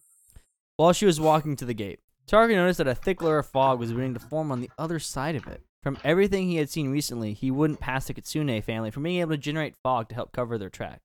[0.76, 2.00] While she was walking to the gate,
[2.30, 5.00] Takaru noticed that a thick layer of fog was beginning to form on the other
[5.00, 5.62] side of it.
[5.82, 9.32] From everything he had seen recently, he wouldn't pass the Kitsune family from being able
[9.32, 11.00] to generate fog to help cover their track.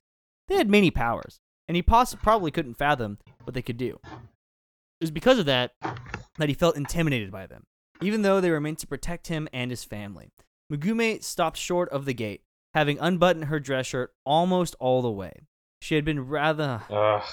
[0.48, 4.00] They had many powers, and he poss- probably couldn't fathom what they could do.
[4.04, 5.74] It was because of that
[6.38, 7.64] that he felt intimidated by them,
[8.02, 10.30] even though they were meant to protect him and his family.
[10.72, 12.44] Megumi stopped short of the gate,
[12.76, 15.34] having unbuttoned her dress shirt almost all the way.
[15.82, 17.24] She had been rather Ugh.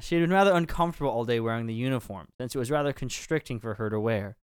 [0.00, 3.60] She had been rather uncomfortable all day wearing the uniform, since it was rather constricting
[3.60, 4.36] for her to wear.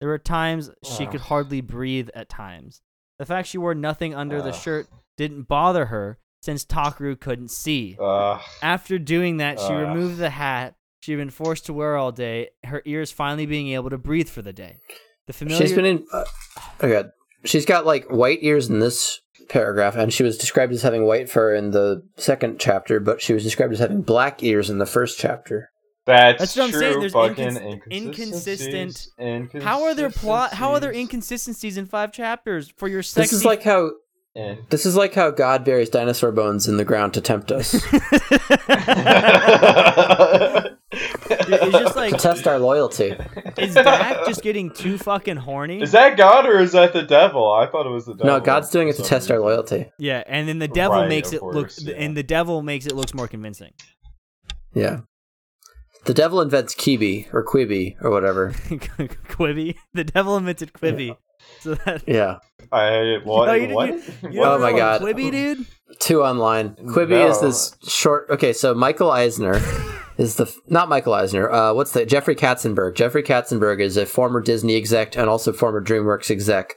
[0.00, 2.82] There were times she could hardly breathe at times.
[3.18, 4.86] The fact she wore nothing under the shirt
[5.16, 7.96] didn't bother her, since Takaru couldn't see.
[8.00, 8.40] Ugh.
[8.62, 9.88] After doing that, she Ugh.
[9.88, 13.68] removed the hat she had been forced to wear all day, her ears finally being
[13.68, 14.78] able to breathe for the day.
[15.26, 16.06] The familiar She's been in.
[16.12, 16.24] Uh,
[16.80, 17.12] oh god,
[17.44, 21.28] she's got like white ears in this paragraph, and she was described as having white
[21.30, 24.86] fur in the second chapter, but she was described as having black ears in the
[24.86, 25.70] first chapter.
[26.06, 26.80] That's, That's what I'm true.
[26.80, 29.10] saying, there's fucking incons- inconsistencies.
[29.62, 30.54] How are there plot?
[30.54, 31.74] How are there Inconsistencies.
[31.74, 33.24] inconsistencies in five chapters for your sexy?
[33.24, 33.90] This is like how
[34.70, 37.72] this is like how God buries dinosaur bones in the ground to tempt us,
[41.68, 43.14] it's just like to test our loyalty.
[43.58, 45.80] is Dak just getting too fucking horny?
[45.82, 47.50] Is that God or is that the devil?
[47.52, 48.26] I thought it was the devil.
[48.26, 49.90] No, God's doing it to test our loyalty.
[49.98, 51.94] yeah, and then the devil Right, makes of it look, yeah.
[51.96, 53.72] and the devil makes it looks more convincing.
[54.74, 55.00] Yeah.
[56.04, 58.50] The devil invents Kibi or Quibi or whatever.
[58.68, 61.16] Quibi, the devil invented Quibi.
[61.60, 62.38] So that Yeah.
[62.72, 63.48] I what?
[63.48, 63.88] Oh, you- what?
[63.88, 65.00] you- you Oh my God.
[65.00, 65.66] Quibi, dude.
[65.98, 66.74] Two online.
[66.76, 68.28] Quibi is this short.
[68.30, 69.58] Okay, so Michael Eisner
[70.18, 71.50] is the not Michael Eisner.
[71.50, 72.94] Uh, what's the Jeffrey Katzenberg?
[72.96, 76.74] Jeffrey Katzenberg is a former Disney exec and also former DreamWorks exec,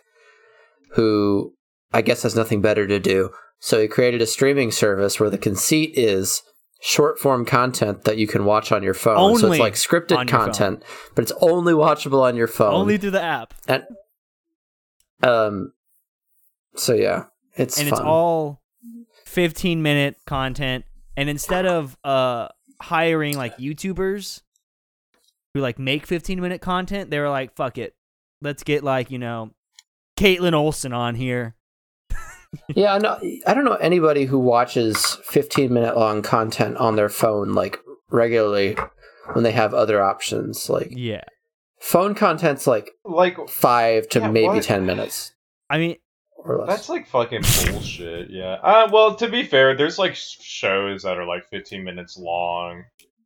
[0.91, 1.53] who
[1.91, 3.31] I guess has nothing better to do.
[3.59, 6.41] So he created a streaming service where the conceit is
[6.81, 9.37] short form content that you can watch on your phone.
[9.37, 10.45] so Only it's like scripted on your phone.
[10.45, 10.83] content,
[11.15, 12.73] but it's only watchable on your phone.
[12.73, 13.83] Only through the app, and
[15.23, 15.73] um.
[16.75, 17.25] So yeah,
[17.55, 17.99] it's and fun.
[17.99, 18.61] it's all
[19.25, 20.85] 15 minute content.
[21.17, 22.47] And instead of uh
[22.81, 24.41] hiring like YouTubers
[25.53, 27.93] who like make 15 minute content, they were like, "Fuck it,
[28.41, 29.51] let's get like you know,
[30.17, 31.55] Caitlin Olsen on here."
[32.75, 33.17] Yeah, no,
[33.47, 37.79] I don't know anybody who watches 15 minute long content on their phone like
[38.09, 38.75] regularly
[39.31, 40.69] when they have other options.
[40.69, 41.23] Like Yeah,
[41.79, 44.63] phone content's like Like five to Yeah, maybe what?
[44.63, 45.31] 10 minutes
[45.69, 45.95] I mean,
[46.43, 46.67] or less.
[46.69, 48.29] that's like fucking bullshit.
[48.29, 48.53] Yeah.
[48.61, 52.83] Uh, well, to be fair, there's like shows that are like 15 minutes long.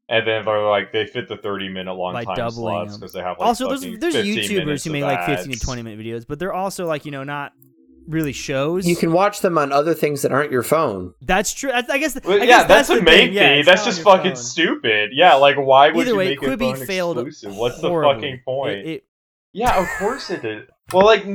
[0.08, 2.54] And then they're like they fit the 30 minute long By time doubling
[2.90, 5.82] slots because they have like also there's there's YouTubers who make like 15 to 20
[5.82, 7.54] minute videos, but they're also like you know not
[8.08, 8.88] really shows.
[8.88, 11.16] you can watch them on other things that aren't your phone.
[11.22, 11.72] That's true.
[11.72, 12.16] That's, I guess.
[12.24, 13.34] Well, I yeah, guess that's, the the main thing.
[13.34, 14.44] Yeah, that's just fucking phone.
[14.44, 15.10] stupid.
[15.12, 17.58] Yeah, like why would Either you way, make Quibi it phone failed exclusive?
[17.58, 18.78] What's the fucking point?
[18.78, 19.04] It- it-
[19.54, 20.68] Yeah, of course it did.
[20.94, 21.26] Well, like,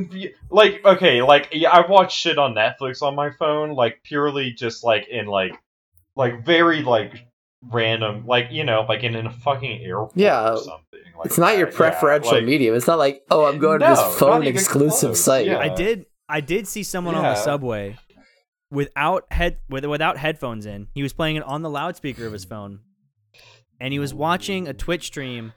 [0.49, 4.83] like okay, like yeah, I've watched shit on Netflix on my phone, like purely just
[4.83, 5.51] like in like,
[6.15, 7.27] like very like
[7.69, 10.99] random, like you know, like in, in a fucking airport Yeah, or something.
[11.17, 11.73] Like It's not your that.
[11.73, 12.75] Yeah, preferential like- medium.
[12.75, 15.23] It's not like, oh, I'm going to this phone exclusive close.
[15.23, 15.45] site.
[15.47, 15.59] Yeah.
[15.59, 16.05] I did.
[16.29, 17.97] I did see someone on the subway
[18.71, 20.87] without head with, without headphones in.
[20.95, 22.79] He was playing it on the loudspeaker of his phone,
[23.81, 25.51] and he was watching a Twitch stream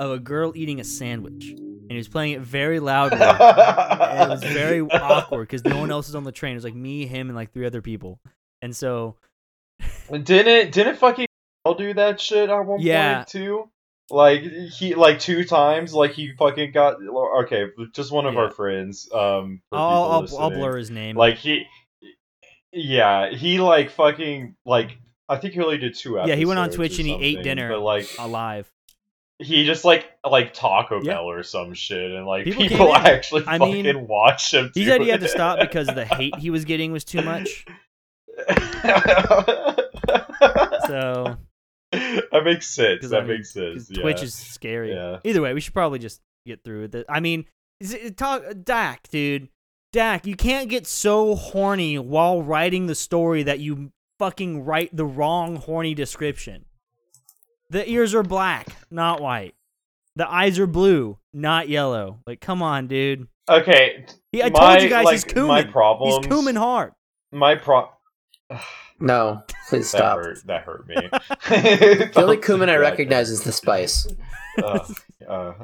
[0.00, 1.50] of a girl eating a sandwich.
[1.50, 3.18] and he was playing it very loudly.
[3.20, 6.52] and it was very awkward because no one else was on the train.
[6.52, 8.18] It was like me, him, and like three other people.
[8.62, 9.16] And so
[10.10, 11.26] Didn't didn't fucking
[11.64, 13.16] Mel do that shit at one Yeah.
[13.18, 13.70] point too?
[14.10, 16.96] Like he like two times, like he fucking got
[17.44, 17.66] okay.
[17.94, 18.40] Just one of Yeah.
[18.40, 19.08] our friends.
[19.12, 21.14] Um, I'll, I'll, I'll blur his name.
[21.16, 21.64] Like he,
[22.72, 24.98] yeah, he like fucking like
[25.28, 26.28] I think he only did two episodes.
[26.30, 27.68] Yeah, he went on Twitch and he ate dinner.
[27.70, 28.68] But like alive.
[29.40, 31.14] He just like like Taco Yeah.
[31.14, 34.70] Bell or some shit, and like People people, actually I fucking mean, watch him.
[34.74, 37.64] He said he had to stop because the hate he was getting was too much.
[40.86, 41.36] So
[41.92, 43.08] that makes sense.
[43.08, 43.90] That I mean, makes sense.
[43.90, 44.02] Yeah.
[44.02, 44.92] Twitch is scary.
[44.92, 45.18] Yeah.
[45.24, 47.06] Either way, we should probably just get through with it.
[47.08, 47.46] I mean,
[47.80, 49.48] is it, uh, talk uh, Dak, dude.
[49.92, 55.04] Dak, you can't get so horny while writing the story that you fucking write the
[55.04, 56.64] wrong horny description.
[57.70, 59.54] The ears are black, not white.
[60.16, 62.18] The eyes are blue, not yellow.
[62.26, 63.28] Like, come on, dude.
[63.48, 64.04] Okay.
[64.32, 65.48] He, I my, told you guys like, he's Cumin.
[65.48, 66.26] My He's problems.
[66.26, 66.92] Cumin hard.
[67.32, 67.88] My pro.
[69.02, 70.18] No, please That stop.
[70.18, 70.46] hurt.
[70.46, 70.96] That hurt me.
[71.48, 74.06] The only cumin I recognize is the spice.
[74.62, 74.80] Uh,
[75.26, 75.54] uh,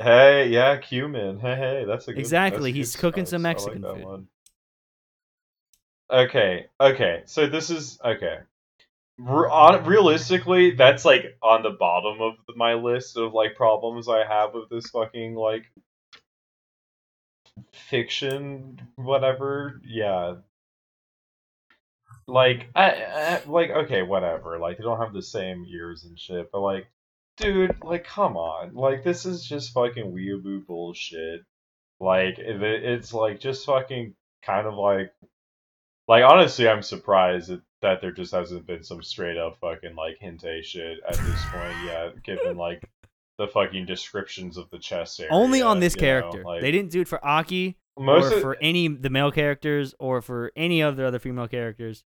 [0.00, 1.38] hey, yeah, cumin.
[1.38, 3.30] Hey, hey, that's a good, Exactly, a he's good cooking spice.
[3.30, 4.04] some I like Mexican that food.
[4.04, 4.26] one.
[6.10, 7.22] Okay, okay.
[7.26, 8.38] So this is okay.
[9.22, 14.70] Realistically, that's like on the bottom of my list of like problems I have with
[14.70, 15.64] this fucking like
[17.72, 19.80] fiction, whatever.
[19.84, 20.36] Yeah.
[22.26, 24.58] Like I, I like okay, whatever.
[24.58, 26.86] Like they don't have the same ears and shit, but like,
[27.36, 31.42] dude, like come on, like this is just fucking weeaboo bullshit.
[31.98, 35.12] Like it, it's like just fucking kind of like,
[36.08, 40.18] like honestly, I'm surprised that, that there just hasn't been some straight up fucking like
[40.22, 42.82] hentai shit at this point yet, given like
[43.38, 45.32] the fucking descriptions of the chest area.
[45.32, 46.42] Only on this character.
[46.44, 49.94] like, they didn't do it for Aki most or of, for any the male characters
[49.98, 52.04] or for any of the other female characters.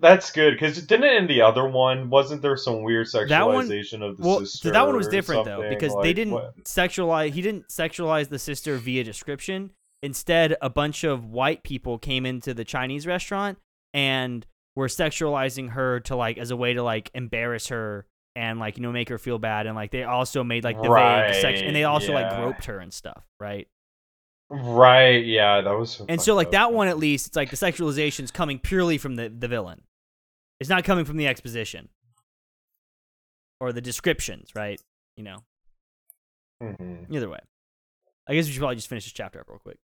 [0.00, 4.02] That's good because didn't in the other one wasn't there some weird That one- sexualization
[4.02, 4.72] of the Well, sister?
[4.72, 7.30] that one was different though because they didn't what- sexualize.
[7.30, 9.70] He didn't sexualize the sister via description.
[10.02, 13.58] Instead, a bunch of white people came into the Chinese restaurant
[13.94, 14.44] and
[14.76, 18.82] were sexualizing her to like as a way to like embarrass her and like you
[18.82, 21.74] know make her feel bad and like they also made like the vague sex and
[21.74, 23.68] they Right, also like groped her and stuff, right?
[24.50, 25.24] Right?
[25.24, 26.02] Yeah, that was.
[26.08, 29.14] And so like that one at least it's like the sexualization is coming purely from
[29.14, 29.82] the the villain.
[30.60, 31.88] It's not coming from the exposition
[33.60, 34.80] or the descriptions, right?
[35.16, 35.38] You know.
[36.60, 37.38] hmm Either way.
[38.26, 39.78] I guess we should probably just finish this chapter up real quick.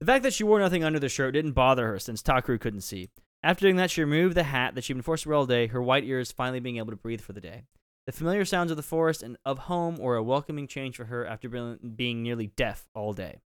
[0.00, 2.82] The fact that she wore nothing under the shirt didn't bother her since Takaru couldn't
[2.82, 3.08] see.
[3.42, 5.68] After doing that, she removed the hat that she'd been forced to wear all day,
[5.68, 7.64] her white ears finally being able to breathe for the day.
[8.06, 11.26] The familiar sounds of the forest and of home were a welcoming change for her
[11.26, 13.40] after being- nearly deaf all day.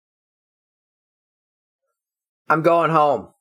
[2.48, 3.34] I'm going home.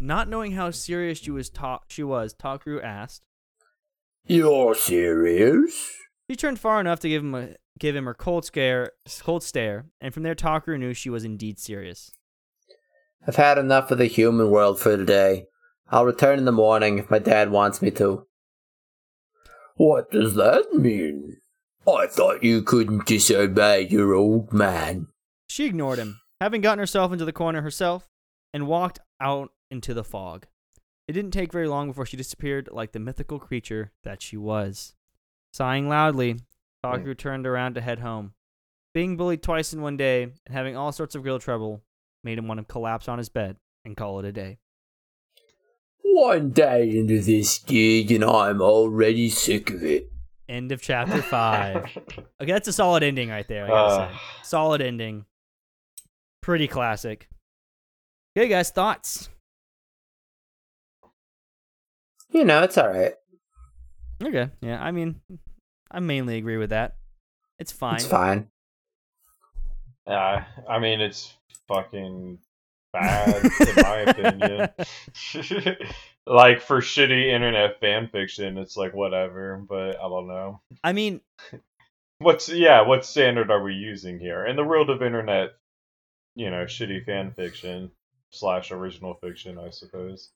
[0.00, 3.24] Not knowing how serious she was, ta- she was Takaru asked.
[4.26, 5.92] You're serious?
[6.28, 9.86] She turned far enough to give him a give him her cold scare, cold stare,
[10.00, 12.10] and from there Takaru knew she was indeed serious.
[13.26, 15.46] I've had enough of the human world for today.
[15.90, 18.26] I'll return in the morning if my dad wants me to.
[19.76, 21.38] What does that mean?
[21.86, 25.08] I thought you couldn't disobey your old man.
[25.48, 28.08] She ignored him, having gotten herself into the corner herself,
[28.52, 30.46] and walked out into the fog.
[31.06, 34.94] It didn't take very long before she disappeared like the mythical creature that she was.
[35.52, 36.40] Sighing loudly,
[36.84, 37.18] Takaru mm.
[37.18, 38.32] turned around to head home.
[38.94, 41.82] Being bullied twice in one day and having all sorts of girl trouble
[42.24, 44.58] made him want to collapse on his bed and call it a day.
[46.02, 50.10] One day into this gig and I'm already sick of it.
[50.48, 51.86] End of chapter five.
[52.42, 53.64] Okay, that's a solid ending right there.
[53.64, 55.24] I gotta Uh, say, solid ending.
[56.42, 57.28] Pretty classic.
[58.36, 59.30] Okay, guys, thoughts?
[62.30, 63.14] You know, it's all right.
[64.22, 65.20] Okay, yeah, I mean,
[65.90, 66.96] I mainly agree with that.
[67.58, 67.96] It's fine.
[67.96, 68.48] It's fine.
[70.06, 71.32] Yeah, I mean it's
[71.68, 72.38] fucking
[72.92, 74.68] bad in my opinion.
[76.26, 80.60] like for shitty internet fan fiction, it's like whatever, but I don't know.
[80.82, 81.20] I mean,
[82.18, 84.46] What's yeah, what standard are we using here?
[84.46, 85.50] In the world of internet,
[86.34, 87.90] you know, shitty fan fiction
[88.30, 90.30] slash original fiction, I suppose.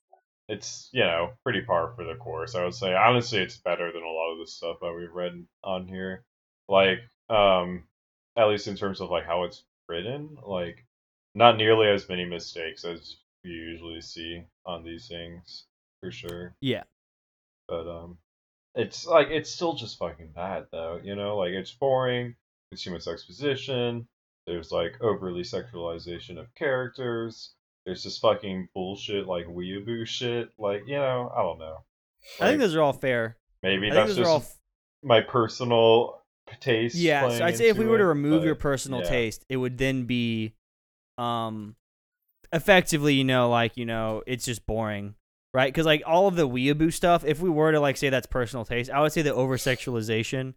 [0.49, 2.55] It's, you know, pretty par for the course.
[2.55, 5.45] I would say honestly it's better than a lot of the stuff that we've read
[5.63, 6.23] on here.
[6.67, 6.99] Like,
[7.29, 7.83] um
[8.37, 10.85] at least in terms of like how it's written, like
[11.35, 15.65] not nearly as many mistakes as you usually see on these things,
[16.01, 16.55] for sure.
[16.61, 16.83] yeah.
[17.67, 18.17] But um
[18.75, 20.99] it's like it's still just fucking bad though.
[21.03, 22.35] You know, like it's boring.
[22.71, 24.07] It's too much exposition.
[24.45, 27.53] There's like overly sexualization of characters.
[27.85, 30.49] There's this fucking bullshit like weeaboo shit.
[30.57, 31.77] Like you know, I don't know.
[32.39, 33.37] I think those are all fair.
[33.63, 34.57] maybe I that's just f-
[35.03, 36.21] my personal
[36.59, 36.95] taste.
[36.95, 39.09] Yeah, so I'd say if we were to it, remove your personal yeah.
[39.09, 40.53] taste, it would then be,
[41.19, 41.75] um,
[42.51, 45.15] effectively, you know, like you know, it's just boring,
[45.53, 45.71] right?
[45.71, 48.65] Because like all of the weeaboo stuff, if we were to like say that's personal
[48.65, 50.53] taste, I would say the over sexualization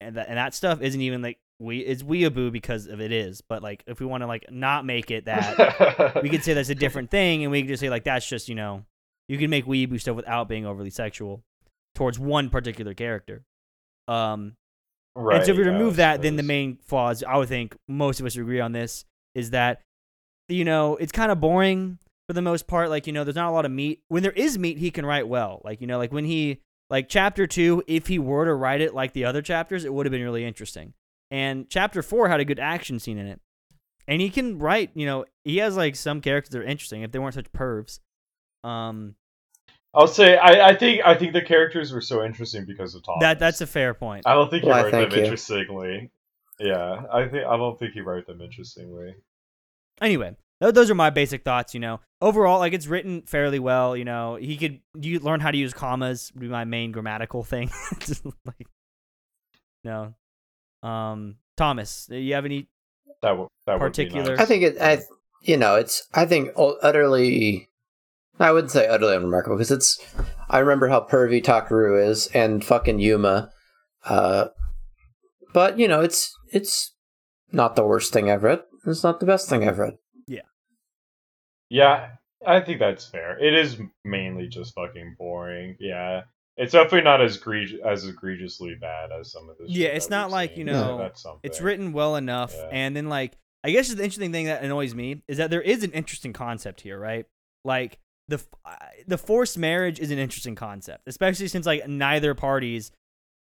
[0.00, 3.40] and that and that stuff isn't even like we it's weeaboo because of it is,
[3.40, 6.70] but like if we want to like not make it that, we could say that's
[6.70, 8.84] a different thing, and we could just say like that's just you know,
[9.28, 11.42] you can make weeaboo stuff without being overly sexual
[11.94, 13.44] towards one particular character.
[14.08, 14.56] Um,
[15.14, 15.36] right.
[15.36, 18.26] and so if we remove that, then the main flaws, I would think most of
[18.26, 19.80] us agree on this, is that,
[20.48, 22.90] you know, it's kind of boring for the most part.
[22.90, 24.02] Like, you know, there's not a lot of meat.
[24.08, 25.60] When there is meat, he can write well.
[25.64, 28.94] Like, you know, like when he, like chapter two, if he were to write it
[28.94, 30.94] like the other chapters, it would have been really interesting.
[31.30, 33.40] And chapter four had a good action scene in it.
[34.06, 37.10] And he can write, you know, he has like some characters that are interesting if
[37.10, 38.00] they weren't such pervs.
[38.62, 39.14] Um,
[39.94, 43.20] I'll say I, I think I think the characters were so interesting because of Thomas.
[43.20, 44.26] that that's a fair point.
[44.26, 45.22] I don't think he Why, wrote them you.
[45.24, 46.10] interestingly.
[46.58, 49.14] Yeah, I think I don't think he wrote them interestingly.
[50.00, 54.04] Anyway those are my basic thoughts you know overall like it's written fairly well you
[54.04, 57.70] know he could you learn how to use commas would be my main grammatical thing
[58.00, 58.66] Just like
[59.82, 60.14] no
[60.82, 62.66] um thomas do you have any
[63.22, 64.76] That would that Particular- Would be I think it.
[64.80, 65.02] I
[65.42, 66.06] you know it's.
[66.14, 67.68] I think u- utterly.
[68.40, 69.98] I wouldn't say utterly unremarkable because it's.
[70.48, 73.50] I remember how pervy Takaru is and fucking Yuma,
[74.06, 74.46] uh,
[75.52, 76.94] but you know it's it's
[77.52, 78.62] not the worst thing I've read.
[78.86, 79.96] It's not the best thing I've read.
[80.26, 80.42] Yeah.
[81.70, 82.10] Yeah,
[82.46, 83.38] I think that's fair.
[83.38, 85.76] It is mainly just fucking boring.
[85.80, 86.22] Yeah,
[86.56, 89.68] it's definitely not as egregious as egregiously bad as some of this.
[89.70, 91.40] Yeah, shit it's not like, seen, you so know, that's something.
[91.42, 92.68] it's written well enough Yeah.
[92.70, 95.82] and then like i guess the interesting thing that annoys me is that there is
[95.82, 97.24] an interesting concept here right
[97.64, 102.34] like the f- I- the forced marriage is an interesting concept especially since like neither
[102.34, 102.92] parties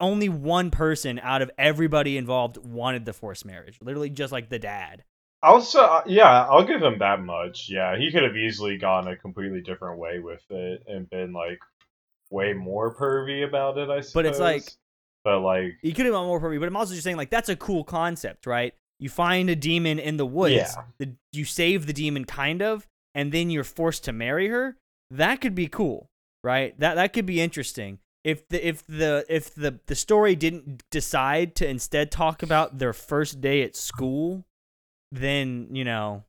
[0.02, 4.60] only one person out of everybody involved wanted the forced marriage literally just like the
[4.60, 5.04] dad
[5.42, 7.70] Also, uh, yeah, I'll give him that much.
[7.70, 11.60] Yeah, he could have easily gone a completely different way with it and been like
[12.30, 13.90] way more pervy about it.
[13.90, 14.14] I suppose.
[14.14, 14.70] But it's like-
[15.24, 17.50] but like, he could have been more pervy but i'm also just saying like that's
[17.50, 20.84] a cool concept right you find a demon in the woods Yeah.
[20.98, 24.78] the, you save the demon kind of and then you're forced to marry her
[25.12, 26.08] that could be cool
[26.42, 30.84] right that that could be interesting if the if the if the the story didn't
[30.90, 34.46] decide to instead talk about their first day at school
[35.12, 36.24] then you know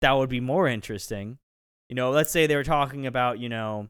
[0.00, 1.38] that would be more interesting
[1.88, 3.88] you know let's say they were talking about you know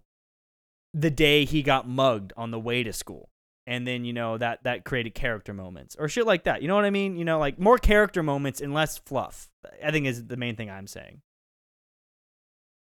[0.93, 3.29] the day he got mugged on the way to school
[3.67, 6.75] and then you know that that created character moments or shit like that you know
[6.75, 9.49] what i mean you know like more character moments and less fluff
[9.85, 11.21] i think is the main thing i'm saying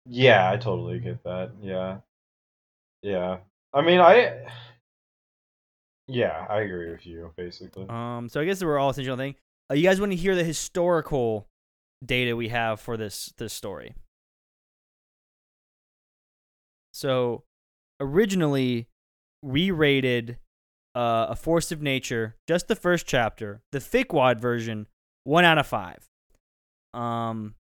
[0.07, 1.53] yeah, I totally get that.
[1.61, 1.99] Yeah,
[3.03, 3.39] yeah.
[3.73, 4.47] I mean, I.
[6.09, 7.33] Yeah, I agree with you.
[7.37, 9.37] Basically, um so i guess we're all essential thing
[9.73, 11.49] uh, you guys want to hear the historical
[12.05, 13.95] data we have for this this story.
[16.93, 17.45] So
[18.01, 18.89] originally
[19.41, 20.39] we rated
[20.95, 24.87] uh, a force of nature just the first chapter the thick wad version
[25.25, 26.07] one out of five.
[26.93, 27.55] Um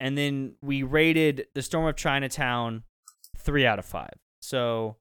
[0.00, 2.82] and then we rated the storm of chinatown
[3.36, 4.14] three out of five.
[4.42, 4.96] So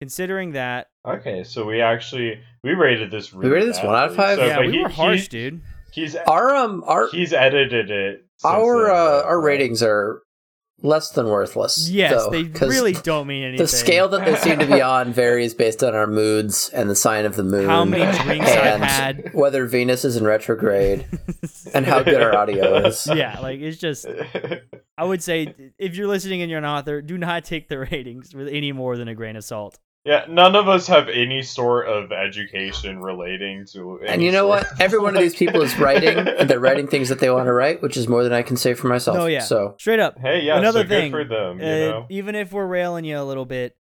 [0.00, 1.44] considering that okay.
[1.44, 3.32] So we actually we rated this.
[3.32, 4.38] Really rated this one out of five?
[4.38, 5.60] So, yeah we he- were harsh he- dude
[5.90, 8.24] He's Our um our he's edited it.
[8.44, 10.22] our then, uh, our ratings are
[10.80, 11.88] less than worthless.
[11.90, 14.80] yes though, they 'cause really don't mean anything The scale that they seem to be
[14.96, 17.66] on varies based on our moods and the sign of the moon.
[17.68, 21.04] how many drinks i've had whether Venus is in retrograde
[21.74, 23.08] and how good our audio is.
[23.12, 24.06] yeah like it's just
[24.96, 28.34] I would say if you're listening and you're an author, do not take the ratings
[28.34, 29.78] with any more than a grain of salt.
[30.04, 34.00] Yeah, none of us have any sort of education relating to.
[34.06, 34.66] And you know what?
[34.80, 37.52] Every one of these people is writing, and they're writing things that they want to
[37.52, 39.18] write, which is more than I can say for myself.
[39.18, 39.40] Oh yeah.
[39.40, 40.18] So Straight up.
[40.18, 41.60] Hey, yeah, Another so thing, good for them.
[41.60, 43.76] You uh, know, even if we're railing you a little bit,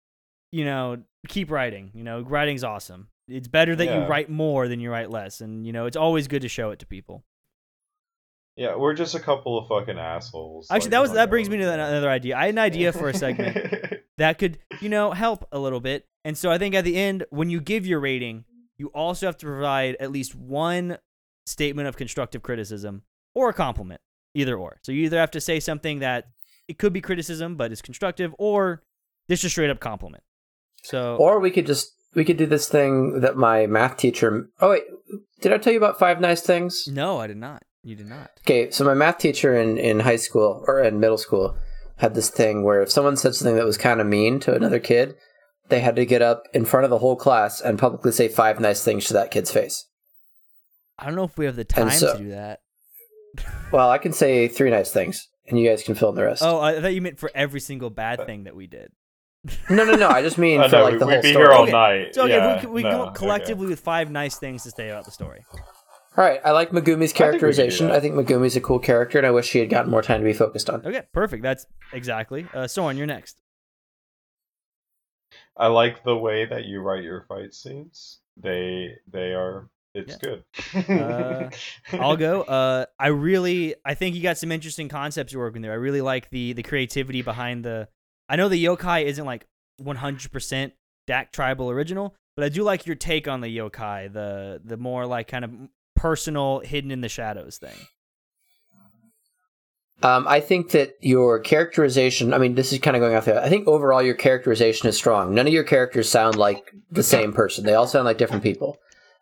[0.52, 1.90] you know, keep writing.
[1.94, 3.08] You know, writing's awesome.
[3.26, 6.28] It's better that you write more than you write less, and you know, it's always
[6.28, 7.24] good to show it to people.
[8.56, 10.68] Yeah, we're just a couple of fucking assholes.
[10.70, 11.80] Actually, like, that was that brings me to own.
[11.80, 12.36] another idea.
[12.36, 13.56] I had an idea for a segment
[14.18, 16.06] that could, you know, help a little bit.
[16.24, 18.44] And so I think at the end, when you give your rating,
[18.76, 20.98] you also have to provide at least one
[21.46, 23.02] statement of constructive criticism
[23.34, 24.00] or a compliment,
[24.34, 24.78] either or.
[24.82, 26.28] So you either have to say something that
[26.68, 28.82] it could be criticism but is constructive, or
[29.30, 30.22] just a straight up compliment.
[30.82, 34.50] So Or we could just we could do this thing that my math teacher.
[34.60, 34.84] Oh wait,
[35.40, 36.86] did I tell you about five nice things?
[36.86, 37.62] no, I did not.
[37.84, 38.30] You did not.
[38.40, 41.56] Okay, so my math teacher in in high school or in middle school
[41.96, 44.78] had this thing where if someone said something that was kind of mean to another
[44.78, 45.14] kid,
[45.68, 48.60] they had to get up in front of the whole class and publicly say five
[48.60, 49.86] nice things to that kid's face.
[50.98, 52.60] I don't know if we have the time so- to do that.
[53.72, 56.42] Well, I can say three nice things, and you guys can fill in the rest.
[56.42, 58.92] Oh, I thought you meant for every single bad thing that we did.
[59.70, 60.08] No, no, no.
[60.10, 61.44] I just mean Oh, for no, like we, the we'd whole be story.
[61.46, 61.72] here all Okay.
[61.72, 62.14] night.
[62.14, 63.18] So okay, yeah, we, can- we no, come up okay.
[63.20, 65.40] collectively with five nice things to say about the story.
[66.16, 67.90] All right, I like Megumi's we could do characterization.
[67.90, 70.24] I think Megumi's a cool character, and I wish she had gotten more time to
[70.24, 70.84] be focused on.
[70.84, 71.42] Okay, perfect.
[71.42, 72.46] That's exactly.
[72.52, 73.40] Uh, Soren, you're next.
[75.56, 78.20] I like the way that you write your fight scenes.
[78.36, 80.44] They they are it's good.
[80.74, 81.50] Uh,
[81.92, 82.42] I'll go.
[82.52, 85.72] Uh, I really, I think you got some interesting concepts you're working there.
[85.72, 87.88] I really like the the creativity behind the.
[88.28, 89.46] I know the yokai isn't like
[89.80, 90.72] 100%
[91.06, 95.06] Dak Tribal original, but I do like your take on the yokai, the the more
[95.06, 95.50] like kind of
[96.02, 97.76] personal, hidden in the shadows thing.
[100.02, 102.34] Um, I think that your characterization.
[102.34, 103.40] I mean, this is kind of going off the.
[103.40, 105.32] I think overall your characterization is strong.
[105.32, 107.64] None of your characters sound like the same person.
[107.64, 108.78] They all sound like different people.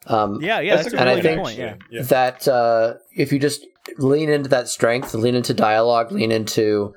[0.07, 1.59] Um, Yeah, yeah, that's, That's a a And I really good good think- point.
[1.59, 1.75] Yeah.
[1.91, 2.03] Yeah.
[2.05, 3.67] That uh, if you just
[3.99, 6.95] lean into that strength, lean into dialogue, lean into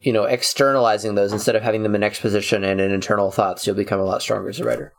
[0.00, 3.74] you know externalizing those instead of having them in exposition and in internal thoughts, you'll
[3.76, 4.92] become a lot stronger as a writer.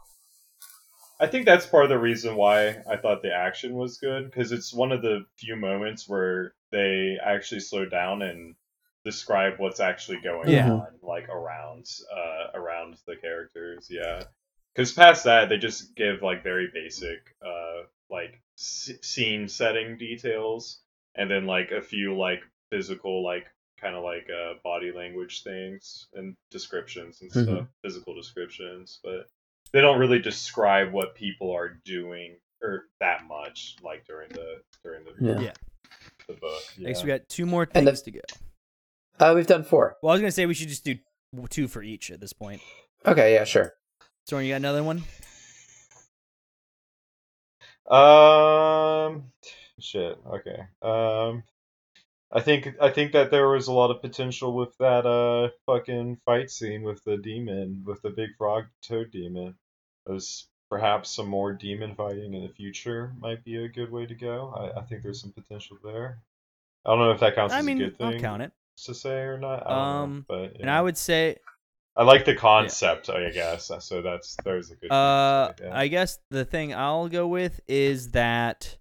[1.20, 4.52] I think that's part of the reason why I thought the action was good because
[4.52, 8.56] it's one of the few moments where they actually slow down and
[9.06, 10.74] describe what's actually going Yeah.
[10.74, 13.88] on, like around uh, around the characters.
[13.90, 14.24] Yeah,
[14.74, 20.82] because past that they just give like very basic uh, like s- scene setting details,
[21.16, 23.46] and then like a few like physical like
[23.80, 27.44] kind of like uh, body language things and descriptions and Mhm.
[27.44, 29.28] stuff, physical descriptions, but
[29.76, 35.04] they don't really describe what people are doing or that much like during the during
[35.04, 35.40] the Yeah.
[35.42, 35.54] Yeah.
[36.28, 36.62] the book.
[36.78, 36.88] Yeah.
[36.88, 38.22] Next, we got two more And the- things to go.
[39.20, 39.98] Uh, we've done four.
[40.02, 40.96] Well, I was gonna say we should just do
[41.50, 42.62] two for each at this point.
[43.06, 43.74] Okay, yeah, sure.
[44.28, 45.04] Soren, you got another one?
[47.88, 49.32] Um,
[49.80, 50.18] shit.
[50.26, 50.60] Okay.
[50.82, 51.44] Um,
[52.32, 56.18] I think I think that there was a lot of potential with that uh fucking
[56.26, 59.56] fight scene with the demon with the big frog toad demon.
[60.06, 64.16] There's perhaps some more demon fighting in the future might be a good way to
[64.16, 64.54] go.
[64.56, 66.20] I, I think there's some potential there.
[66.86, 68.52] I don't know if that counts I as mean, a good I'll thing count it.
[68.86, 69.66] to say or not.
[69.66, 70.78] I don't Um, know, but And yeah.
[70.78, 71.38] I would say,
[71.96, 73.10] I like the concept.
[73.10, 74.02] I guess so.
[74.02, 74.92] That's there's a good.
[74.92, 75.78] uh, say, yeah.
[75.78, 78.78] I guess the thing I'll go with is that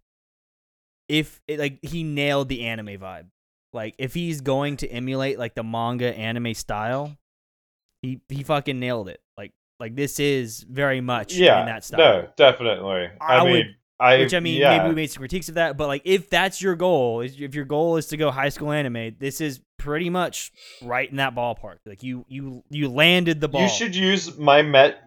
[1.09, 3.27] if it, like he nailed the anime vibe,
[3.73, 7.17] like if he's going to emulate like the manga anime style,
[8.03, 9.21] he he fucking nailed it.
[9.81, 11.99] Like this is very much yeah, in that style.
[11.99, 13.09] no, definitely.
[13.21, 14.77] I, I would- mean, I Which I mean, yeah.
[14.77, 17.65] maybe we made some critiques of that, but like if that's your goal, if your
[17.65, 20.51] goal is to go high school anime, this is pretty much
[20.83, 21.77] right in that ballpark.
[21.87, 23.63] Like you you you landed the ball.
[23.63, 24.99] You should use my met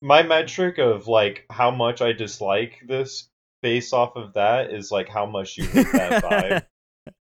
[0.00, 3.28] my metric of like how much I dislike this
[3.62, 6.66] based off of that is like how much you hit that vibe.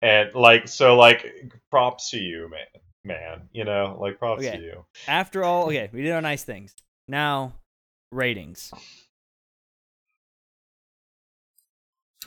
[0.02, 1.24] And like so like
[1.70, 2.82] props to you, man.
[3.06, 4.56] Man, you know, like props Okay.
[4.56, 4.84] to you.
[5.06, 6.74] After all, okay, we did our nice things.
[7.06, 7.54] Now,
[8.10, 8.72] ratings.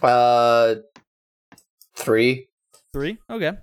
[0.01, 0.75] Uh,
[1.97, 2.47] three.
[2.93, 3.17] Three.
[3.29, 3.57] Okay.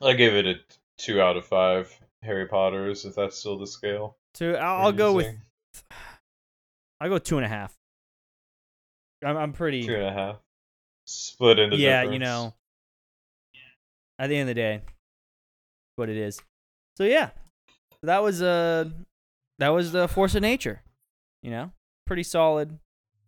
[0.00, 0.54] I give it a
[0.96, 1.92] two out of five
[2.22, 4.16] Harry Potters, if that's still the scale.
[4.34, 4.54] Two.
[4.54, 5.34] I'll, I'll go with.
[7.00, 7.74] I'll go two and a half.
[9.24, 9.84] I'm I'm pretty.
[9.84, 10.36] two and a half.
[11.04, 12.12] Split into yeah, difference.
[12.12, 12.54] you know.
[14.18, 14.82] At the end of the day,
[15.96, 16.40] what it is.
[16.96, 17.30] So yeah,
[18.02, 18.90] that was uh
[19.58, 20.82] that was the force of nature.
[21.42, 21.72] You know,
[22.06, 22.78] pretty solid,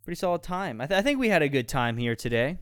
[0.05, 0.81] pretty solid time.
[0.81, 2.59] I, th- I think we had a good time here today.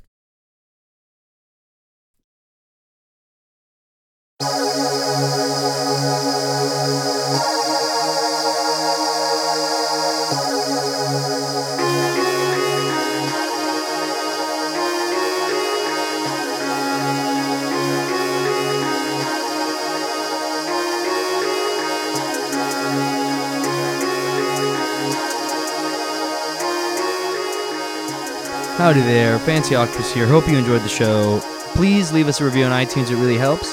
[28.82, 30.26] Howdy there, Fancy Octopus here.
[30.26, 31.38] Hope you enjoyed the show.
[31.76, 33.72] Please leave us a review on iTunes, it really helps.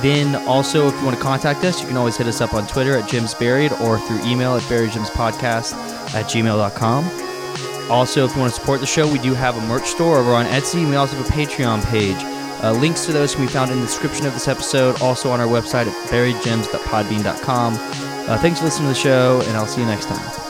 [0.00, 2.64] Then, also, if you want to contact us, you can always hit us up on
[2.68, 5.72] Twitter at Gems Buried or through email at buriedgemspodcast
[6.14, 7.90] at gmail.com.
[7.90, 10.34] Also, if you want to support the show, we do have a merch store over
[10.34, 12.14] on Etsy, and we also have a Patreon page.
[12.62, 15.40] Uh, links to those can be found in the description of this episode, also on
[15.40, 17.74] our website at buriedgems.podbean.com.
[17.74, 20.41] Uh, thanks for listening to the show, and I'll see you next time.